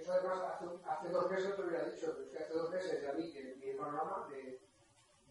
[0.00, 3.32] eso, además hace, hace, dos meses te hubiera dicho, es hace dos meses ya vi
[3.32, 4.60] que mi panorama de,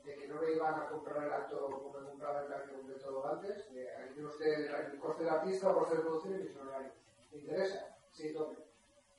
[0.06, 3.28] de, que no me iban a comprar el acto como me compraba el parque completo
[3.28, 6.94] antes, de, ahí usted el, coste del artista, el coste de producción y mis honorarios.
[7.32, 7.98] ¿Me interesa?
[8.12, 8.71] Sí, tome.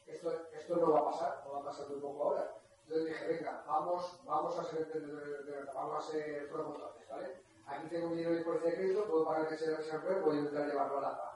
[0.07, 2.55] Esto, esto no va a pasar, no va a pasar muy poco ahora.
[2.83, 7.43] Entonces dije, venga, vamos, vamos a ser de vamos a ser promotores, ¿vale?
[7.67, 10.67] Aquí tengo un dinero de policía de crédito, puedo pagar que sea el a intentar
[10.67, 11.33] llevarlo a la paz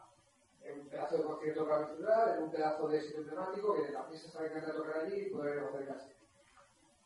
[0.66, 2.04] en un pedazo de concierto para mi
[2.36, 5.64] en un pedazo de sitio emblemático, que la fiesta está encanta tocar allí y poder
[5.64, 6.10] hacer casi.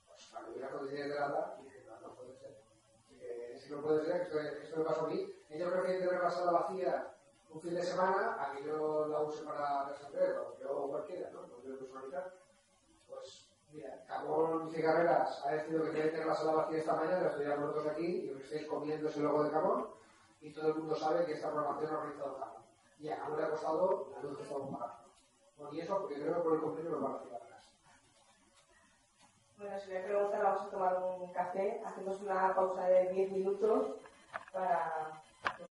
[0.09, 2.57] Pues cuando las condiciones de la dije, no, no puede ser.
[3.19, 5.33] Que no puede ser, esto, esto me pasó a mí.
[5.51, 7.15] Ellos prefieren tener la sala vacía
[7.51, 11.50] un fin de semana a que yo la use para resolver, o yo cualquiera, ¿no?
[11.71, 12.35] No quiero personalizar.
[13.09, 17.47] Pues, mira, Camón Cigarreras ha decidido que que tener la sala vacía esta mañana, estoy
[17.47, 19.89] ya nosotros aquí, y os estáis comiendo ese logo de Camón,
[20.41, 22.61] y todo el mundo sabe que esta programación ha organizado Camón
[22.99, 25.11] y a le ha costado la luz que estamos pagando.
[25.57, 27.71] Bueno, y eso porque creo que por el convenio nos van a hacer atrás.
[29.57, 31.83] Bueno, si me preguntan, vamos a tomar un café.
[31.85, 33.97] Hacemos una pausa de 10 minutos
[34.53, 35.23] para